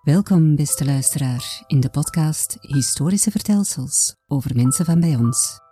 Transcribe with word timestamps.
Welkom, 0.00 0.56
beste 0.56 0.84
luisteraar, 0.84 1.64
in 1.66 1.80
de 1.80 1.90
podcast 1.90 2.56
Historische 2.60 3.30
Vertelsels 3.30 4.16
over 4.26 4.56
mensen 4.56 4.84
van 4.84 5.00
bij 5.00 5.16
ons. 5.16 5.69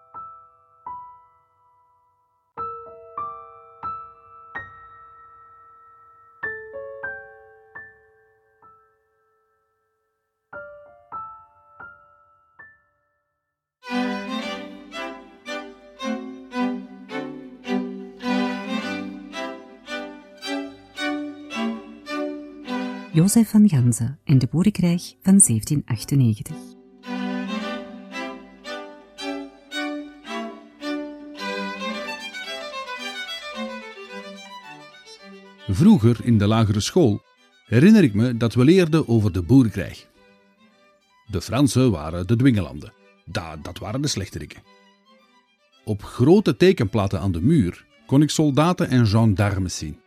Jozef 23.28 23.50
van 23.50 23.68
Ganzen 23.68 24.18
en 24.24 24.38
de 24.38 24.48
Boerenkrijg 24.50 25.14
van 25.22 25.40
1798. 25.46 26.56
Vroeger 35.66 36.18
in 36.22 36.38
de 36.38 36.46
lagere 36.46 36.80
school 36.80 37.22
herinner 37.66 38.02
ik 38.02 38.14
me 38.14 38.36
dat 38.36 38.54
we 38.54 38.64
leerden 38.64 39.08
over 39.08 39.32
de 39.32 39.42
boerenkrijg. 39.42 40.06
De 41.26 41.40
Fransen 41.40 41.90
waren 41.90 42.26
de 42.26 42.36
dwingelanden. 42.36 42.92
Da, 43.24 43.56
dat 43.56 43.78
waren 43.78 44.02
de 44.02 44.08
slechteriken. 44.08 44.62
Op 45.84 46.02
grote 46.02 46.56
tekenplaten 46.56 47.20
aan 47.20 47.32
de 47.32 47.42
muur 47.42 47.86
kon 48.06 48.22
ik 48.22 48.30
soldaten 48.30 48.88
en 48.88 49.06
gendarmes 49.06 49.78
zien. 49.78 50.00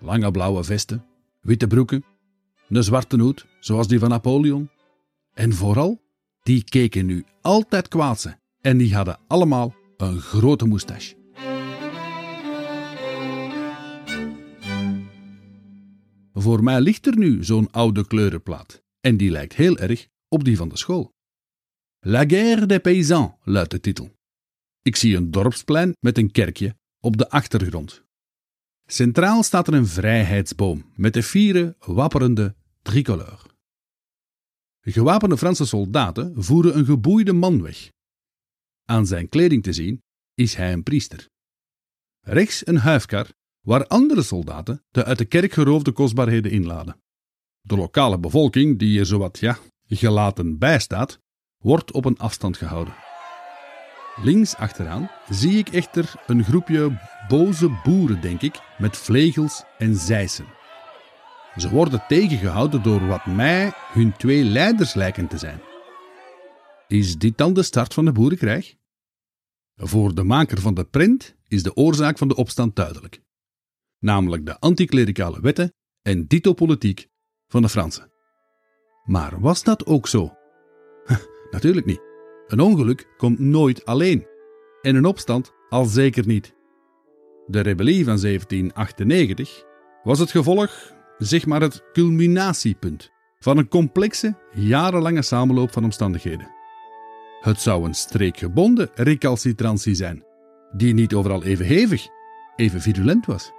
Lange 0.00 0.30
blauwe 0.30 0.64
vesten, 0.64 1.04
witte 1.40 1.66
broeken, 1.66 2.04
een 2.68 2.84
zwarte 2.84 3.20
hoed, 3.20 3.46
zoals 3.60 3.88
die 3.88 3.98
van 3.98 4.08
Napoleon. 4.08 4.70
En 5.34 5.52
vooral, 5.52 6.00
die 6.42 6.64
keken 6.64 7.06
nu 7.06 7.24
altijd 7.40 7.88
kwaad 7.88 8.38
en 8.60 8.78
die 8.78 8.94
hadden 8.94 9.18
allemaal 9.26 9.74
een 9.96 10.20
grote 10.20 10.66
moustache. 10.66 11.16
Voor 16.32 16.62
mij 16.62 16.80
ligt 16.80 17.06
er 17.06 17.18
nu 17.18 17.44
zo'n 17.44 17.70
oude 17.70 18.06
kleurenplaat 18.06 18.82
en 19.00 19.16
die 19.16 19.30
lijkt 19.30 19.54
heel 19.54 19.78
erg 19.78 20.06
op 20.28 20.44
die 20.44 20.56
van 20.56 20.68
de 20.68 20.76
school. 20.76 21.12
La 22.00 22.24
guerre 22.26 22.66
des 22.66 22.78
paysans 22.78 23.32
luidt 23.44 23.70
de 23.70 23.80
titel. 23.80 24.10
Ik 24.82 24.96
zie 24.96 25.16
een 25.16 25.30
dorpsplein 25.30 25.96
met 26.00 26.18
een 26.18 26.30
kerkje 26.30 26.76
op 27.00 27.16
de 27.16 27.30
achtergrond. 27.30 28.02
Centraal 28.86 29.42
staat 29.42 29.66
er 29.66 29.74
een 29.74 29.86
vrijheidsboom 29.86 30.84
met 30.94 31.12
de 31.14 31.22
vieren 31.22 31.76
wapperende 31.78 32.54
tricolore. 32.88 33.38
Gewapende 34.80 35.36
Franse 35.36 35.66
soldaten 35.66 36.42
voeren 36.42 36.78
een 36.78 36.84
geboeide 36.84 37.32
man 37.32 37.62
weg. 37.62 37.90
Aan 38.84 39.06
zijn 39.06 39.28
kleding 39.28 39.62
te 39.62 39.72
zien 39.72 40.02
is 40.34 40.54
hij 40.54 40.72
een 40.72 40.82
priester. 40.82 41.28
Rechts 42.20 42.66
een 42.66 42.76
huifkar 42.76 43.26
waar 43.60 43.86
andere 43.86 44.22
soldaten 44.22 44.84
de 44.90 45.04
uit 45.04 45.18
de 45.18 45.24
kerk 45.24 45.52
geroofde 45.52 45.92
kostbaarheden 45.92 46.50
inladen. 46.50 47.00
De 47.60 47.76
lokale 47.76 48.18
bevolking, 48.18 48.78
die 48.78 48.98
er 48.98 49.06
zowat 49.06 49.38
ja, 49.38 49.58
gelaten 49.86 50.58
bij 50.58 50.78
staat, 50.78 51.18
wordt 51.58 51.92
op 51.92 52.04
een 52.04 52.18
afstand 52.18 52.56
gehouden. 52.56 52.94
Links 54.22 54.56
achteraan 54.56 55.10
zie 55.30 55.58
ik 55.58 55.68
echter 55.68 56.14
een 56.26 56.44
groepje 56.44 57.00
boze 57.28 57.80
boeren, 57.84 58.20
denk 58.20 58.42
ik, 58.42 58.60
met 58.78 58.96
vlegels 58.96 59.64
en 59.78 59.96
zijsen. 59.96 60.57
Ze 61.58 61.68
worden 61.70 62.04
tegengehouden 62.08 62.82
door 62.82 63.06
wat 63.06 63.26
mij 63.26 63.72
hun 63.92 64.16
twee 64.16 64.44
leiders 64.44 64.94
lijken 64.94 65.28
te 65.28 65.38
zijn. 65.38 65.60
Is 66.88 67.18
dit 67.18 67.38
dan 67.38 67.52
de 67.52 67.62
start 67.62 67.94
van 67.94 68.04
de 68.04 68.12
boerenkrijg? 68.12 68.74
Voor 69.76 70.14
de 70.14 70.22
maker 70.22 70.60
van 70.60 70.74
de 70.74 70.84
print 70.84 71.36
is 71.48 71.62
de 71.62 71.74
oorzaak 71.74 72.18
van 72.18 72.28
de 72.28 72.34
opstand 72.34 72.76
duidelijk. 72.76 73.22
Namelijk 73.98 74.46
de 74.46 74.58
anticlericale 74.58 75.40
wetten 75.40 75.74
en 76.02 76.26
dito-politiek 76.26 77.08
van 77.48 77.62
de 77.62 77.68
Fransen. 77.68 78.12
Maar 79.04 79.40
was 79.40 79.62
dat 79.62 79.86
ook 79.86 80.08
zo? 80.08 80.34
Natuurlijk 81.50 81.86
niet. 81.86 82.00
Een 82.46 82.60
ongeluk 82.60 83.14
komt 83.16 83.38
nooit 83.38 83.84
alleen. 83.84 84.26
En 84.82 84.96
een 84.96 85.04
opstand 85.04 85.52
al 85.68 85.84
zeker 85.84 86.26
niet. 86.26 86.54
De 87.46 87.60
rebellie 87.60 88.04
van 88.04 88.20
1798 88.20 89.64
was 90.02 90.18
het 90.18 90.30
gevolg, 90.30 90.96
zeg 91.18 91.46
maar 91.46 91.60
het 91.60 91.82
culminatiepunt, 91.92 93.10
van 93.38 93.58
een 93.58 93.68
complexe, 93.68 94.36
jarenlange 94.52 95.22
samenloop 95.22 95.72
van 95.72 95.84
omstandigheden. 95.84 96.50
Het 97.40 97.60
zou 97.60 97.84
een 97.84 97.94
streekgebonden 97.94 98.90
recalcitrantie 98.94 99.94
zijn, 99.94 100.24
die 100.72 100.94
niet 100.94 101.14
overal 101.14 101.44
even 101.44 101.66
hevig, 101.66 102.06
even 102.56 102.80
virulent 102.80 103.26
was. 103.26 103.52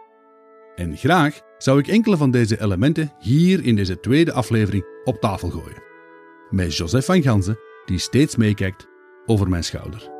En 0.75 0.97
graag 0.97 1.41
zou 1.57 1.79
ik 1.79 1.87
enkele 1.87 2.17
van 2.17 2.31
deze 2.31 2.61
elementen 2.61 3.13
hier 3.19 3.63
in 3.63 3.75
deze 3.75 3.99
tweede 3.99 4.31
aflevering 4.31 4.85
op 5.03 5.19
tafel 5.19 5.49
gooien. 5.49 5.83
Met 6.49 6.75
Joseph 6.75 7.05
van 7.05 7.21
Ganzen, 7.21 7.59
die 7.85 7.97
steeds 7.97 8.35
meekijkt 8.35 8.87
over 9.25 9.49
mijn 9.49 9.63
schouder. 9.63 10.18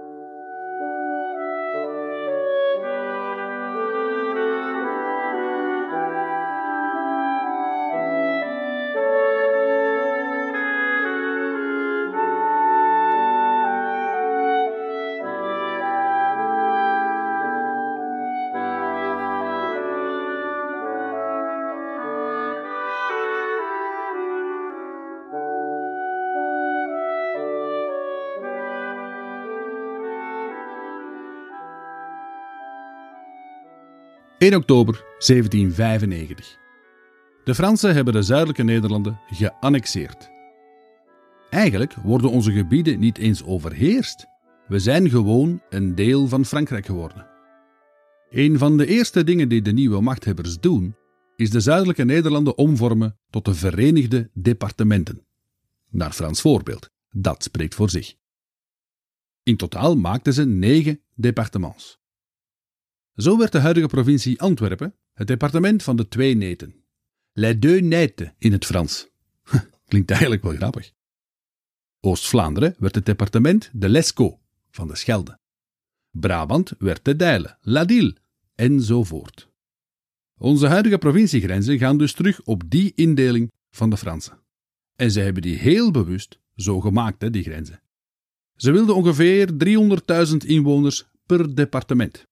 1 34.50 34.58
oktober 34.58 34.94
1795. 34.94 36.58
De 37.44 37.56
Fransen 37.56 37.94
hebben 37.94 38.14
de 38.14 38.22
zuidelijke 38.22 38.64
Nederlanden 38.64 39.20
geannexeerd. 39.28 40.30
Eigenlijk 41.50 41.94
worden 41.94 42.30
onze 42.30 42.52
gebieden 42.52 43.00
niet 43.00 43.18
eens 43.18 43.44
overheerst. 43.44 44.26
We 44.68 44.80
zijn 44.80 45.10
gewoon 45.10 45.62
een 45.70 45.96
deel 45.96 46.28
van 46.28 46.46
Frankrijk 46.46 46.86
geworden. 46.86 47.28
Een 48.30 48.58
van 48.58 48.78
de 48.78 48.86
eerste 48.86 49.24
dingen 49.24 49.50
die 49.50 49.62
de 49.62 49.72
nieuwe 49.72 50.02
machthebbers 50.02 50.60
doen, 50.60 50.96
is 51.36 51.50
de 51.50 51.60
zuidelijke 51.60 52.04
Nederlanden 52.04 52.58
omvormen 52.58 53.20
tot 53.30 53.46
de 53.46 53.54
Verenigde 53.54 54.30
Departementen. 54.34 55.26
Naar 55.90 56.12
Frans 56.12 56.42
voorbeeld, 56.42 56.90
dat 57.10 57.44
spreekt 57.44 57.76
voor 57.76 57.90
zich. 57.90 58.16
In 59.44 59.58
totaal 59.58 59.96
maakten 59.96 60.34
ze 60.34 60.46
negen 60.46 61.02
departements. 61.16 61.99
Zo 63.20 63.38
werd 63.38 63.52
de 63.52 63.60
huidige 63.60 63.88
provincie 63.88 64.42
Antwerpen 64.42 64.96
het 65.14 65.28
departement 65.28 65.84
van 65.84 65.96
de 65.96 66.08
twee 66.08 66.36
neten. 66.36 66.84
Les 67.34 67.60
deux 67.60 67.82
netes 67.82 68.32
in 68.38 68.52
het 68.52 68.66
Frans. 68.66 69.10
Klinkt 69.88 70.12
eigenlijk 70.12 70.44
wel 70.44 70.56
grappig. 70.56 70.92
Oost-Vlaanderen 72.00 72.76
werd 72.78 72.96
het 72.96 73.06
departement 73.06 73.70
de 73.74 73.90
Lescaut 73.90 74.38
van 74.72 74.88
de 74.88 74.96
Schelde. 74.96 75.40
Brabant 76.12 76.74
werd 76.78 77.06
de 77.06 77.16
Deile, 77.16 77.58
Ladille, 77.62 78.16
enzovoort. 78.56 79.50
Onze 80.38 80.68
huidige 80.68 80.98
provinciegrenzen 80.98 81.78
gaan 81.78 81.98
dus 81.98 82.14
terug 82.14 82.42
op 82.44 82.64
die 82.68 82.92
indeling 82.96 83.52
van 83.70 83.90
de 83.90 83.98
Fransen. 83.98 84.40
En 84.96 85.12
ze 85.12 85.20
hebben 85.20 85.42
die 85.42 85.58
heel 85.58 85.92
bewust 85.92 86.40
zo 86.56 86.80
gemaakt, 86.80 87.22
hè, 87.22 87.30
die 87.30 87.44
grenzen. 87.44 87.82
Ze 88.56 88.72
wilden 88.72 88.96
ongeveer 88.96 89.50
300.000 90.32 90.38
inwoners 90.46 91.06
per 91.26 91.56
departement 91.56 92.28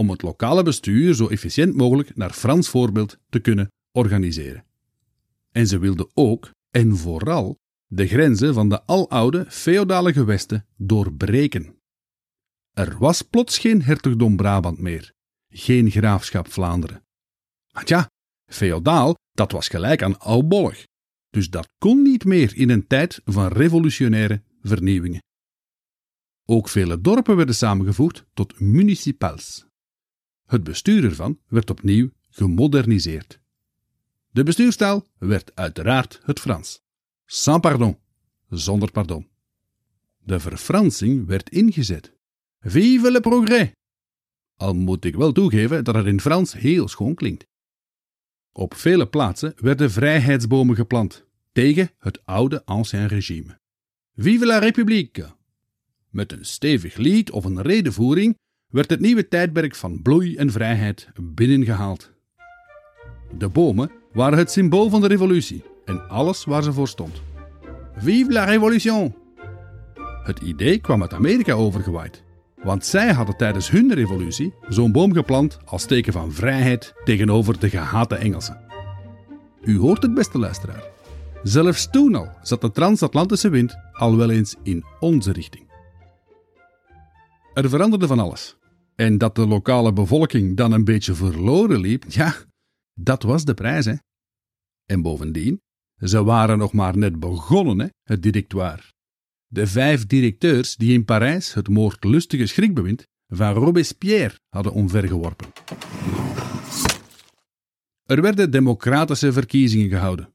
om 0.00 0.10
het 0.10 0.22
lokale 0.22 0.62
bestuur 0.62 1.14
zo 1.14 1.28
efficiënt 1.28 1.74
mogelijk 1.74 2.16
naar 2.16 2.32
Frans 2.32 2.68
voorbeeld 2.68 3.18
te 3.28 3.40
kunnen 3.40 3.72
organiseren. 3.92 4.64
En 5.52 5.66
ze 5.66 5.78
wilden 5.78 6.10
ook, 6.14 6.50
en 6.70 6.96
vooral, 6.96 7.56
de 7.86 8.06
grenzen 8.06 8.54
van 8.54 8.68
de 8.68 8.86
aloude 8.86 9.46
feodale 9.48 10.12
gewesten 10.12 10.66
doorbreken. 10.76 11.78
Er 12.72 12.98
was 12.98 13.22
plots 13.22 13.58
geen 13.58 13.82
hertogdom 13.82 14.36
Brabant 14.36 14.78
meer, 14.78 15.12
geen 15.48 15.90
graafschap 15.90 16.50
Vlaanderen. 16.50 17.02
Want 17.72 17.88
ja, 17.88 18.10
feodaal, 18.46 19.14
dat 19.32 19.52
was 19.52 19.68
gelijk 19.68 20.02
aan 20.02 20.18
oudbollig, 20.18 20.86
dus 21.30 21.50
dat 21.50 21.68
kon 21.78 22.02
niet 22.02 22.24
meer 22.24 22.56
in 22.56 22.70
een 22.70 22.86
tijd 22.86 23.20
van 23.24 23.48
revolutionaire 23.48 24.42
vernieuwingen. 24.62 25.22
Ook 26.44 26.68
vele 26.68 27.00
dorpen 27.00 27.36
werden 27.36 27.54
samengevoegd 27.54 28.24
tot 28.34 28.60
municipals. 28.60 29.68
Het 30.50 30.64
bestuur 30.64 31.04
ervan 31.04 31.38
werd 31.48 31.70
opnieuw 31.70 32.10
gemoderniseerd. 32.30 33.40
De 34.30 34.42
bestuurstaal 34.42 35.06
werd 35.18 35.54
uiteraard 35.54 36.20
het 36.22 36.40
Frans. 36.40 36.82
Sans 37.24 37.60
pardon, 37.60 37.98
zonder 38.48 38.90
pardon. 38.90 39.28
De 40.18 40.40
verfransing 40.40 41.26
werd 41.26 41.50
ingezet. 41.50 42.12
Vive 42.60 43.10
le 43.10 43.20
progrès! 43.20 43.72
Al 44.56 44.74
moet 44.74 45.04
ik 45.04 45.14
wel 45.14 45.32
toegeven 45.32 45.84
dat 45.84 45.94
het 45.94 46.06
in 46.06 46.20
Frans 46.20 46.52
heel 46.52 46.88
schoon 46.88 47.14
klinkt. 47.14 47.46
Op 48.52 48.74
vele 48.74 49.08
plaatsen 49.08 49.52
werden 49.56 49.90
vrijheidsbomen 49.90 50.76
geplant 50.76 51.24
tegen 51.52 51.90
het 51.98 52.26
oude 52.26 52.64
ancien 52.64 53.06
regime. 53.06 53.58
Vive 54.14 54.46
la 54.46 54.58
République! 54.58 55.34
Met 56.08 56.32
een 56.32 56.44
stevig 56.44 56.96
lied 56.96 57.30
of 57.30 57.44
een 57.44 57.62
redenvoering 57.62 58.38
werd 58.70 58.90
het 58.90 59.00
nieuwe 59.00 59.28
tijdperk 59.28 59.74
van 59.74 60.02
bloei 60.02 60.36
en 60.36 60.50
vrijheid 60.50 61.08
binnengehaald. 61.20 62.12
De 63.38 63.48
bomen 63.48 63.90
waren 64.12 64.38
het 64.38 64.50
symbool 64.50 64.88
van 64.88 65.00
de 65.00 65.06
revolutie 65.06 65.64
en 65.84 66.08
alles 66.08 66.44
waar 66.44 66.62
ze 66.62 66.72
voor 66.72 66.88
stond. 66.88 67.22
Vive 67.96 68.32
la 68.32 68.44
révolution! 68.44 69.14
Het 70.22 70.38
idee 70.38 70.78
kwam 70.78 71.02
uit 71.02 71.14
Amerika 71.14 71.52
overgewaaid, 71.52 72.22
want 72.62 72.84
zij 72.84 73.12
hadden 73.12 73.36
tijdens 73.36 73.70
hun 73.70 73.94
revolutie 73.94 74.54
zo'n 74.68 74.92
boom 74.92 75.12
geplant 75.12 75.58
als 75.64 75.84
teken 75.84 76.12
van 76.12 76.32
vrijheid 76.32 76.94
tegenover 77.04 77.58
de 77.58 77.68
gehate 77.68 78.14
Engelsen. 78.14 78.60
U 79.62 79.78
hoort 79.78 80.02
het, 80.02 80.14
beste 80.14 80.38
luisteraar. 80.38 80.82
Zelfs 81.42 81.90
toen 81.90 82.14
al 82.14 82.28
zat 82.42 82.60
de 82.60 82.70
transatlantische 82.70 83.48
wind 83.48 83.76
al 83.92 84.16
wel 84.16 84.30
eens 84.30 84.56
in 84.62 84.84
onze 85.00 85.32
richting. 85.32 85.68
Er 87.54 87.68
veranderde 87.68 88.06
van 88.06 88.18
alles. 88.18 88.56
En 89.00 89.18
dat 89.18 89.34
de 89.34 89.46
lokale 89.46 89.92
bevolking 89.92 90.56
dan 90.56 90.72
een 90.72 90.84
beetje 90.84 91.14
verloren 91.14 91.80
liep, 91.80 92.04
ja, 92.08 92.34
dat 92.94 93.22
was 93.22 93.44
de 93.44 93.54
prijs, 93.54 93.84
hè. 93.84 93.94
En 94.84 95.02
bovendien, 95.02 95.60
ze 95.96 96.24
waren 96.24 96.58
nog 96.58 96.72
maar 96.72 96.96
net 96.96 97.20
begonnen, 97.20 97.78
hè, 97.78 97.86
het 98.02 98.22
directoire. 98.22 98.82
De 99.46 99.66
vijf 99.66 100.06
directeurs 100.06 100.76
die 100.76 100.92
in 100.92 101.04
Parijs 101.04 101.54
het 101.54 101.68
moordlustige 101.68 102.46
schrikbewind 102.46 103.06
van 103.26 103.52
Robespierre 103.52 104.38
hadden 104.48 104.72
omvergeworpen. 104.72 105.52
Er 108.04 108.22
werden 108.22 108.50
democratische 108.50 109.32
verkiezingen 109.32 109.88
gehouden. 109.88 110.34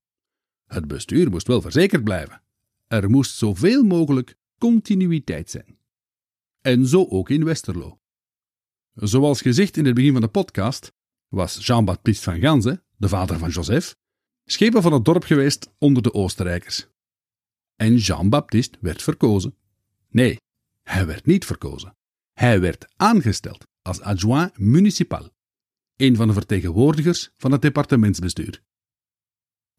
Het 0.65 0.87
bestuur 0.87 1.29
moest 1.29 1.47
wel 1.47 1.61
verzekerd 1.61 2.03
blijven. 2.03 2.41
Er 2.87 3.09
moest 3.09 3.35
zoveel 3.35 3.83
mogelijk 3.83 4.35
continuïteit 4.57 5.49
zijn. 5.49 5.77
En 6.61 6.87
zo 6.87 7.05
ook 7.09 7.29
in 7.29 7.43
Westerlo. 7.43 7.99
Zoals 8.95 9.41
gezegd 9.41 9.77
in 9.77 9.85
het 9.85 9.95
begin 9.95 10.11
van 10.11 10.21
de 10.21 10.27
podcast, 10.27 10.93
was 11.27 11.65
Jean-Baptiste 11.65 12.23
van 12.23 12.39
Ganze, 12.39 12.83
de 12.97 13.07
vader 13.07 13.37
van 13.37 13.49
Joseph, 13.49 13.95
schepen 14.45 14.81
van 14.81 14.93
het 14.93 15.05
dorp 15.05 15.23
geweest 15.23 15.73
onder 15.77 16.03
de 16.03 16.13
Oostenrijkers. 16.13 16.87
En 17.75 17.95
Jean-Baptiste 17.95 18.77
werd 18.81 19.01
verkozen. 19.01 19.55
Nee, 20.09 20.39
hij 20.83 21.05
werd 21.05 21.25
niet 21.25 21.45
verkozen. 21.45 21.95
Hij 22.33 22.59
werd 22.59 22.87
aangesteld 22.95 23.67
als 23.81 24.01
adjoint 24.01 24.57
municipal, 24.57 25.29
een 25.95 26.15
van 26.15 26.27
de 26.27 26.33
vertegenwoordigers 26.33 27.31
van 27.37 27.51
het 27.51 27.61
departementsbestuur. 27.61 28.61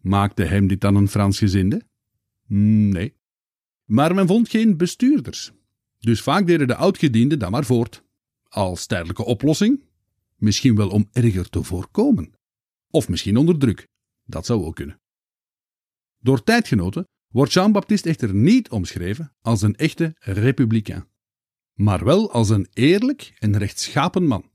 Maakte 0.01 0.43
hem 0.43 0.67
dit 0.67 0.81
dan 0.81 0.95
een 0.95 1.09
Fransgezinde? 1.09 1.83
Nee. 2.47 3.17
Maar 3.85 4.15
men 4.15 4.27
vond 4.27 4.49
geen 4.49 4.77
bestuurders. 4.77 5.53
Dus 5.99 6.23
vaak 6.23 6.47
deden 6.47 6.67
de 6.67 6.77
oudgedienden 6.77 7.39
dan 7.39 7.51
maar 7.51 7.65
voort. 7.65 8.05
Als 8.57 8.87
tijdelijke 8.87 9.25
oplossing, 9.25 9.85
misschien 10.37 10.77
wel 10.77 10.89
om 10.89 11.09
erger 11.13 11.49
te 11.49 11.63
voorkomen. 11.63 12.33
Of 12.91 13.09
misschien 13.09 13.37
onder 13.37 13.59
druk, 13.59 13.87
dat 14.25 14.47
zou 14.47 14.65
ook 14.65 14.75
kunnen. 14.75 15.01
Door 16.19 16.43
tijdgenoten 16.43 17.05
wordt 17.33 17.53
Jean-Baptiste 17.53 18.09
echter 18.09 18.35
niet 18.35 18.71
omschreven 18.71 19.33
als 19.41 19.63
een 19.63 19.77
echte 19.77 20.15
republikein, 20.19 21.09
maar 21.73 22.05
wel 22.05 22.33
als 22.33 22.49
een 22.49 22.69
eerlijk 22.73 23.37
en 23.39 23.59
rechtschapen 23.59 24.27
man. 24.27 24.51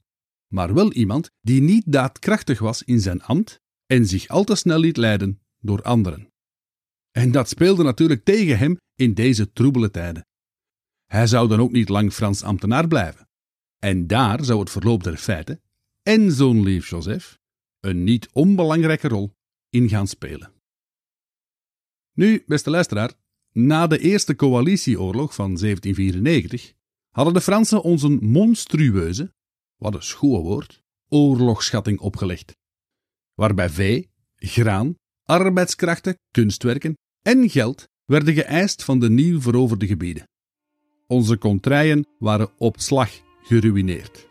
Maar 0.48 0.74
wel 0.74 0.94
iemand 0.94 1.30
die 1.42 1.62
niet 1.62 1.92
daadkrachtig 1.92 2.60
was 2.60 2.84
in 2.84 3.00
zijn 3.00 3.22
ambt 3.22 3.60
en 3.86 4.08
zich 4.08 4.28
al 4.28 4.44
te 4.44 4.56
snel 4.56 4.80
liet 4.80 4.98
leiden 4.98 5.42
door 5.60 5.82
anderen. 5.82 6.28
En 7.12 7.32
dat 7.32 7.50
speelde 7.50 7.84
natuurlijk 7.84 8.24
tegen 8.24 8.58
hem 8.58 8.78
in 8.96 9.14
deze 9.14 9.52
troebele 9.52 9.92
tijden. 9.92 10.26
Hij 11.06 11.28
zou 11.28 11.48
dan 11.48 11.60
ook 11.60 11.72
niet 11.72 11.90
lang 11.90 12.14
Frans 12.14 12.44
ambtenaar 12.44 12.88
blijven. 12.88 13.30
En 13.82 14.08
daar 14.08 14.44
zou 14.44 14.60
het 14.60 14.70
verloop 14.70 15.04
der 15.04 15.18
feiten 15.18 15.62
en 16.04 16.32
zo'n 16.32 16.64
lief 16.64 16.90
Joseph 16.90 17.40
een 17.80 18.04
niet 18.04 18.30
onbelangrijke 18.32 19.08
rol 19.08 19.34
in 19.70 19.90
gaan 19.90 20.08
spelen. 20.08 20.54
Nu, 22.14 22.44
beste 22.48 22.70
luisteraar, 22.70 23.14
na 23.52 23.88
de 23.88 24.00
Eerste 24.00 24.36
Coalitieoorlog 24.36 25.36
van 25.36 25.56
1794 25.56 26.74
hadden 27.10 27.34
de 27.34 27.42
Fransen 27.42 27.82
ons 27.82 28.04
een 28.04 28.20
monstrueuze, 28.22 29.34
wat 29.78 29.94
een 29.94 30.04
schoe 30.04 30.42
woord, 30.42 30.82
oorlogsschatting 31.08 32.00
opgelegd, 32.00 32.58
waarbij 33.34 33.70
vee, 33.70 34.10
graan, 34.36 34.96
arbeidskrachten, 35.24 36.20
kunstwerken 36.32 36.98
en 37.22 37.50
geld 37.50 37.88
werden 38.06 38.34
geëist 38.34 38.84
van 38.84 39.00
de 39.00 39.10
nieuw 39.10 39.42
veroverde 39.42 39.88
gebieden. 39.88 40.30
Onze 41.08 41.38
contraien 41.38 42.08
waren 42.20 42.52
op 42.58 42.80
slag 42.80 43.30
geruineerd. 43.60 44.28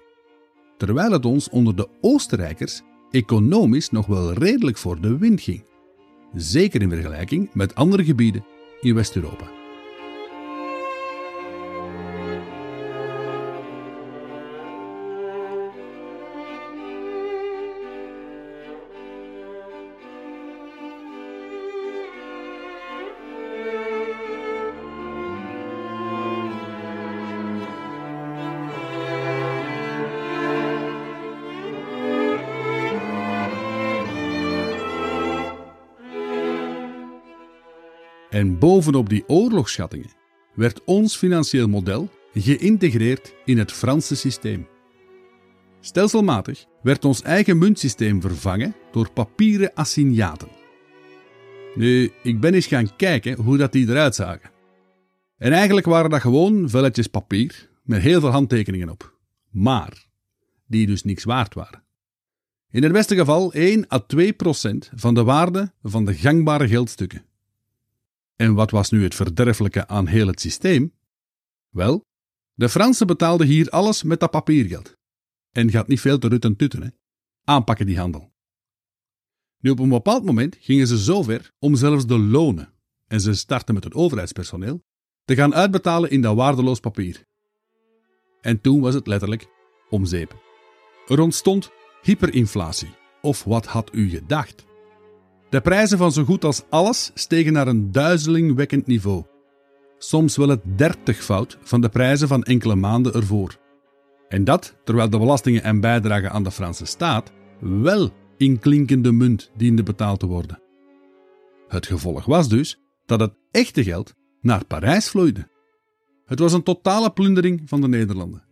Terwijl 0.77 1.13
het 1.13 1.25
ons 1.25 1.49
onder 1.49 1.77
de 1.77 1.89
Oostenrijkers 2.01 2.83
economisch 3.11 3.91
nog 3.91 4.07
wel 4.07 4.33
redelijk 4.33 4.77
voor 4.77 5.01
de 5.01 5.19
wind 5.19 5.41
ging. 5.41 5.65
Zeker 6.35 6.83
in 6.83 6.91
vergelijking 6.91 7.55
met 7.55 7.75
andere 7.75 8.05
gebieden 8.05 8.45
in 8.81 8.95
West-Europa. 8.95 9.60
En 38.31 38.59
bovenop 38.59 39.09
die 39.09 39.25
oorlogsschattingen 39.27 40.11
werd 40.55 40.85
ons 40.85 41.17
financieel 41.17 41.69
model 41.69 42.11
geïntegreerd 42.35 43.35
in 43.45 43.59
het 43.59 43.73
Franse 43.73 44.17
systeem. 44.17 44.67
Stelselmatig 45.81 46.65
werd 46.83 47.05
ons 47.05 47.23
eigen 47.23 47.59
muntsysteem 47.59 48.21
vervangen 48.21 48.75
door 48.93 49.11
papieren 49.13 49.75
assignaten. 49.75 50.49
Nu, 51.75 52.13
ik 52.23 52.41
ben 52.41 52.55
eens 52.55 52.67
gaan 52.67 52.97
kijken 52.97 53.37
hoe 53.37 53.57
dat 53.57 53.73
die 53.73 53.89
eruit 53.89 54.15
zagen. 54.15 54.51
En 55.37 55.53
eigenlijk 55.53 55.87
waren 55.87 56.11
dat 56.11 56.21
gewoon 56.21 56.69
velletjes 56.69 57.07
papier 57.07 57.71
met 57.83 58.03
heel 58.03 58.21
veel 58.21 58.31
handtekeningen 58.31 58.89
op. 58.89 59.19
Maar 59.51 60.07
die 60.67 60.87
dus 60.87 61.03
niks 61.03 61.25
waard 61.25 61.55
waren. 61.55 61.83
In 62.71 62.83
het 62.83 62.93
beste 62.93 63.17
geval 63.17 63.53
1 63.53 63.93
à 63.93 63.99
2 63.99 64.33
procent 64.33 64.91
van 64.95 65.15
de 65.15 65.25
waarde 65.25 65.73
van 65.83 66.05
de 66.05 66.15
gangbare 66.15 66.69
geldstukken. 66.69 67.25
En 68.41 68.55
wat 68.55 68.71
was 68.71 68.91
nu 68.91 69.03
het 69.03 69.15
verderfelijke 69.15 69.89
aan 69.89 70.07
heel 70.07 70.27
het 70.27 70.41
systeem? 70.41 70.93
Wel, 71.69 72.05
de 72.55 72.69
Fransen 72.69 73.07
betaalden 73.07 73.47
hier 73.47 73.69
alles 73.71 74.03
met 74.03 74.21
dat 74.21 74.31
papiergeld. 74.31 74.95
En 75.51 75.71
gaat 75.71 75.89
niet 75.89 76.01
veel 76.01 76.19
te 76.19 76.29
rutten 76.29 76.57
tutten, 76.57 76.83
hè? 76.83 76.89
Aanpakken 77.45 77.87
die 77.87 77.99
handel. 77.99 78.33
Nu, 79.59 79.71
op 79.71 79.79
een 79.79 79.89
bepaald 79.89 80.25
moment 80.25 80.57
gingen 80.61 80.87
ze 80.87 81.03
zo 81.03 81.23
ver 81.23 81.53
om 81.59 81.77
zelfs 81.77 82.07
de 82.07 82.19
lonen, 82.19 82.73
en 83.07 83.21
ze 83.21 83.35
startten 83.35 83.75
met 83.75 83.85
het 83.85 83.95
overheidspersoneel, 83.95 84.83
te 85.25 85.35
gaan 85.35 85.55
uitbetalen 85.55 86.11
in 86.11 86.21
dat 86.21 86.37
waardeloos 86.37 86.81
papier. 86.81 87.25
En 88.41 88.61
toen 88.61 88.81
was 88.81 88.95
het 88.95 89.07
letterlijk 89.07 89.47
om 89.91 90.05
zeep. 90.05 90.43
Er 91.07 91.21
ontstond 91.21 91.71
hyperinflatie, 92.03 92.95
of 93.21 93.45
wat 93.45 93.67
had 93.67 93.95
u 93.95 94.09
gedacht? 94.09 94.69
De 95.51 95.61
prijzen 95.61 95.99
van 95.99 96.13
zo 96.13 96.25
goed 96.25 96.45
als 96.45 96.63
alles 96.69 97.11
stegen 97.15 97.53
naar 97.53 97.69
een 97.69 97.93
duizelingwekkend 97.93 98.87
niveau. 98.87 99.25
Soms 99.99 100.37
wel 100.37 100.49
het 100.49 100.61
dertigvoud 100.79 101.59
van 101.63 101.81
de 101.81 101.89
prijzen 101.89 102.29
van 102.29 102.43
enkele 102.43 102.75
maanden 102.75 103.13
ervoor. 103.13 103.59
En 104.29 104.45
dat 104.45 104.77
terwijl 104.85 105.11
de 105.11 105.19
belastingen 105.19 105.63
en 105.63 105.81
bijdragen 105.81 106.31
aan 106.31 106.43
de 106.43 106.51
Franse 106.51 106.85
staat 106.85 107.33
wel 107.61 108.11
in 108.37 108.59
klinkende 108.59 109.13
munt 109.13 109.51
dienden 109.57 109.85
betaald 109.85 110.21
te 110.21 110.27
worden. 110.27 110.63
Het 111.69 111.87
gevolg 111.87 112.25
was 112.25 112.49
dus 112.49 112.81
dat 113.07 113.21
het 113.21 113.33
echte 113.51 113.85
geld 113.85 114.15
naar 114.41 114.65
Parijs 114.65 115.09
vloeide. 115.09 115.49
Het 116.25 116.39
was 116.39 116.53
een 116.53 116.63
totale 116.63 117.13
plundering 117.13 117.63
van 117.65 117.81
de 117.81 117.89
Nederlanden. 117.89 118.45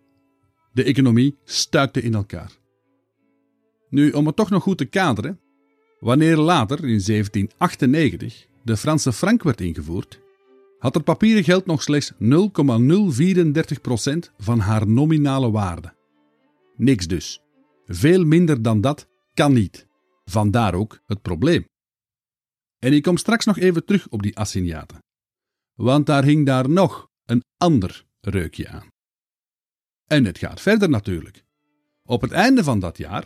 De 0.73 0.85
economie 0.85 1.39
stuikte 1.45 2.03
in 2.03 2.15
elkaar. 2.15 2.51
Nu, 3.91 4.11
om 4.11 4.27
het 4.27 4.37
toch 4.37 4.51
nog 4.51 4.63
goed 4.63 4.79
te 4.79 4.85
kaderen, 4.85 5.41
Wanneer 6.01 6.37
later, 6.37 6.79
in 6.79 7.01
1798, 7.05 8.47
de 8.63 8.77
Franse 8.77 9.13
frank 9.13 9.43
werd 9.43 9.61
ingevoerd, 9.61 10.21
had 10.79 10.95
het 10.95 11.05
papieren 11.05 11.45
geld 11.45 11.67
nog 11.67 11.83
slechts 11.83 12.13
0,034% 12.13 12.19
van 14.39 14.59
haar 14.59 14.89
nominale 14.89 15.51
waarde. 15.51 15.95
Niks 16.77 17.07
dus. 17.07 17.43
Veel 17.87 18.25
minder 18.25 18.63
dan 18.63 18.81
dat 18.81 19.09
kan 19.35 19.53
niet. 19.53 19.87
Vandaar 20.25 20.75
ook 20.75 21.01
het 21.07 21.23
probleem. 21.23 21.65
En 22.79 22.93
ik 22.93 23.03
kom 23.03 23.17
straks 23.17 23.45
nog 23.45 23.59
even 23.59 23.85
terug 23.85 24.09
op 24.09 24.23
die 24.23 24.37
assignaten. 24.37 24.99
Want 25.75 26.07
daar 26.07 26.25
hing 26.25 26.47
daar 26.47 26.71
nog 26.71 27.09
een 27.25 27.45
ander 27.57 28.05
reukje 28.21 28.69
aan. 28.69 28.89
En 30.07 30.25
het 30.25 30.39
gaat 30.39 30.61
verder 30.61 30.89
natuurlijk. 30.89 31.45
Op 32.05 32.21
het 32.21 32.33
einde 32.33 32.65
van 32.65 32.79
dat 32.79 32.99
jaar, 32.99 33.25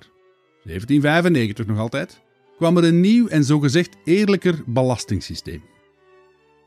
1795 0.65 1.67
nog 1.67 1.79
altijd, 1.79 2.21
kwam 2.63 2.77
er 2.77 2.85
een 2.85 3.01
nieuw 3.01 3.27
en 3.29 3.45
zogezegd 3.45 3.97
eerlijker 4.05 4.63
belastingssysteem. 4.67 5.63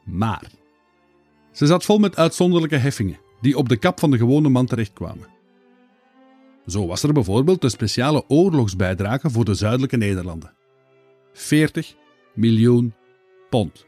Maar 0.04 0.52
ze 1.52 1.66
zat 1.66 1.86
vol 1.86 1.98
met 1.98 2.16
uitzonderlijke 2.16 2.76
heffingen 2.76 3.18
die 3.42 3.58
op 3.58 3.70
de 3.70 3.78
kap 3.78 4.00
van 4.00 4.12
de 4.12 4.18
gewone 4.18 4.50
man 4.50 4.66
terechtkwamen. 4.66 5.28
Zo 6.68 6.88
was 6.88 7.04
er 7.04 7.14
bijvoorbeeld 7.14 7.62
de 7.62 7.70
speciale 7.70 8.24
oorlogsbijdrage 8.28 9.30
voor 9.30 9.46
de 9.46 9.54
zuidelijke 9.54 9.98
Nederlanden. 9.98 10.54
40 11.34 11.96
miljoen 12.34 12.94
pond. 13.50 13.86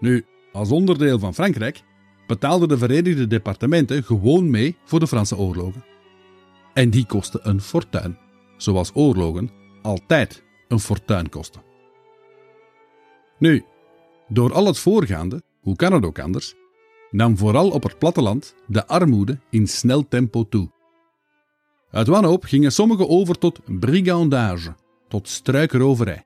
Nu, 0.00 0.24
als 0.52 0.70
onderdeel 0.70 1.18
van 1.18 1.34
Frankrijk 1.34 1.82
betaalden 2.26 2.68
de 2.68 2.78
Verenigde 2.78 3.26
Departementen 3.26 4.04
gewoon 4.04 4.50
mee 4.50 4.76
voor 4.84 5.00
de 5.00 5.06
Franse 5.06 5.36
oorlogen. 5.36 5.84
En 6.74 6.90
die 6.90 7.06
kosten 7.06 7.48
een 7.48 7.60
fortuin, 7.60 8.18
zoals 8.56 8.90
oorlogen 8.94 9.50
altijd 9.82 10.42
een 10.72 10.80
fortuin 10.80 11.28
kosten. 11.28 11.62
Nu, 13.38 13.64
door 14.28 14.52
al 14.52 14.66
het 14.66 14.78
voorgaande, 14.78 15.42
hoe 15.60 15.76
kan 15.76 15.92
het 15.92 16.04
ook 16.04 16.18
anders, 16.18 16.54
nam 17.10 17.36
vooral 17.36 17.70
op 17.70 17.82
het 17.82 17.98
platteland 17.98 18.54
de 18.66 18.86
armoede 18.86 19.38
in 19.50 19.66
snel 19.66 20.08
tempo 20.08 20.48
toe. 20.48 20.70
Uit 21.90 22.06
wanhoop 22.06 22.44
gingen 22.44 22.72
sommigen 22.72 23.08
over 23.08 23.38
tot 23.38 23.60
brigandage, 23.80 24.74
tot 25.08 25.28
struikroverij. 25.28 26.24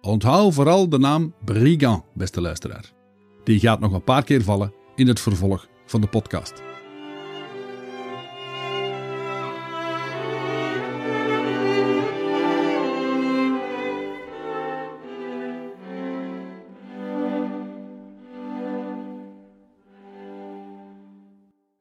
Onthoud 0.00 0.54
vooral 0.54 0.88
de 0.88 0.98
naam 0.98 1.34
brigand, 1.44 2.04
beste 2.14 2.40
luisteraar. 2.40 2.92
Die 3.44 3.60
gaat 3.60 3.80
nog 3.80 3.92
een 3.92 4.04
paar 4.04 4.24
keer 4.24 4.42
vallen 4.42 4.72
in 4.94 5.06
het 5.06 5.20
vervolg 5.20 5.68
van 5.86 6.00
de 6.00 6.06
podcast. 6.06 6.62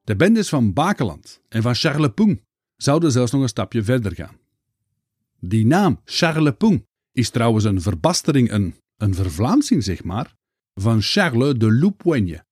De 0.04 0.16
bendes 0.16 0.50
van 0.50 0.74
Bakeland 0.74 1.42
en 1.50 1.62
van 1.62 1.76
Charlepont 1.76 2.42
zouden 2.76 3.12
zelfs 3.12 3.32
nog 3.32 3.42
een 3.42 3.48
stapje 3.48 3.84
verder 3.84 4.16
gaan. 4.16 4.38
Die 5.40 5.66
naam 5.66 6.00
Charlepont 6.06 6.84
is 7.12 7.30
trouwens 7.30 7.64
een 7.64 7.82
verbastering, 7.82 8.52
een, 8.52 8.76
een 8.98 9.16
vervlaamsing 9.16 9.84
zeg 9.84 10.04
maar, 10.04 10.36
van 10.74 11.02
Charles 11.02 11.58
de 11.58 11.74
Loupoigne, 11.74 12.46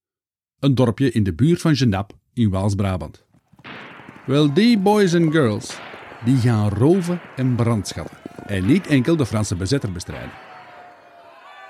een 0.59 0.75
dorpje 0.75 1.11
in 1.11 1.23
de 1.23 1.33
buurt 1.33 1.61
van 1.61 1.75
Genappe 1.75 2.15
in 2.33 2.49
Waals-Brabant. 2.49 3.25
Wel, 4.25 4.53
die 4.53 4.79
boys 4.79 5.13
en 5.13 5.31
girls, 5.31 5.79
die 6.25 6.37
gaan 6.37 6.69
roven 6.69 7.21
en 7.35 7.55
brandschatten 7.55 8.17
en 8.45 8.65
niet 8.65 8.87
enkel 8.87 9.15
de 9.15 9.25
Franse 9.25 9.55
bezetter 9.55 9.91
bestrijden. 9.91 10.33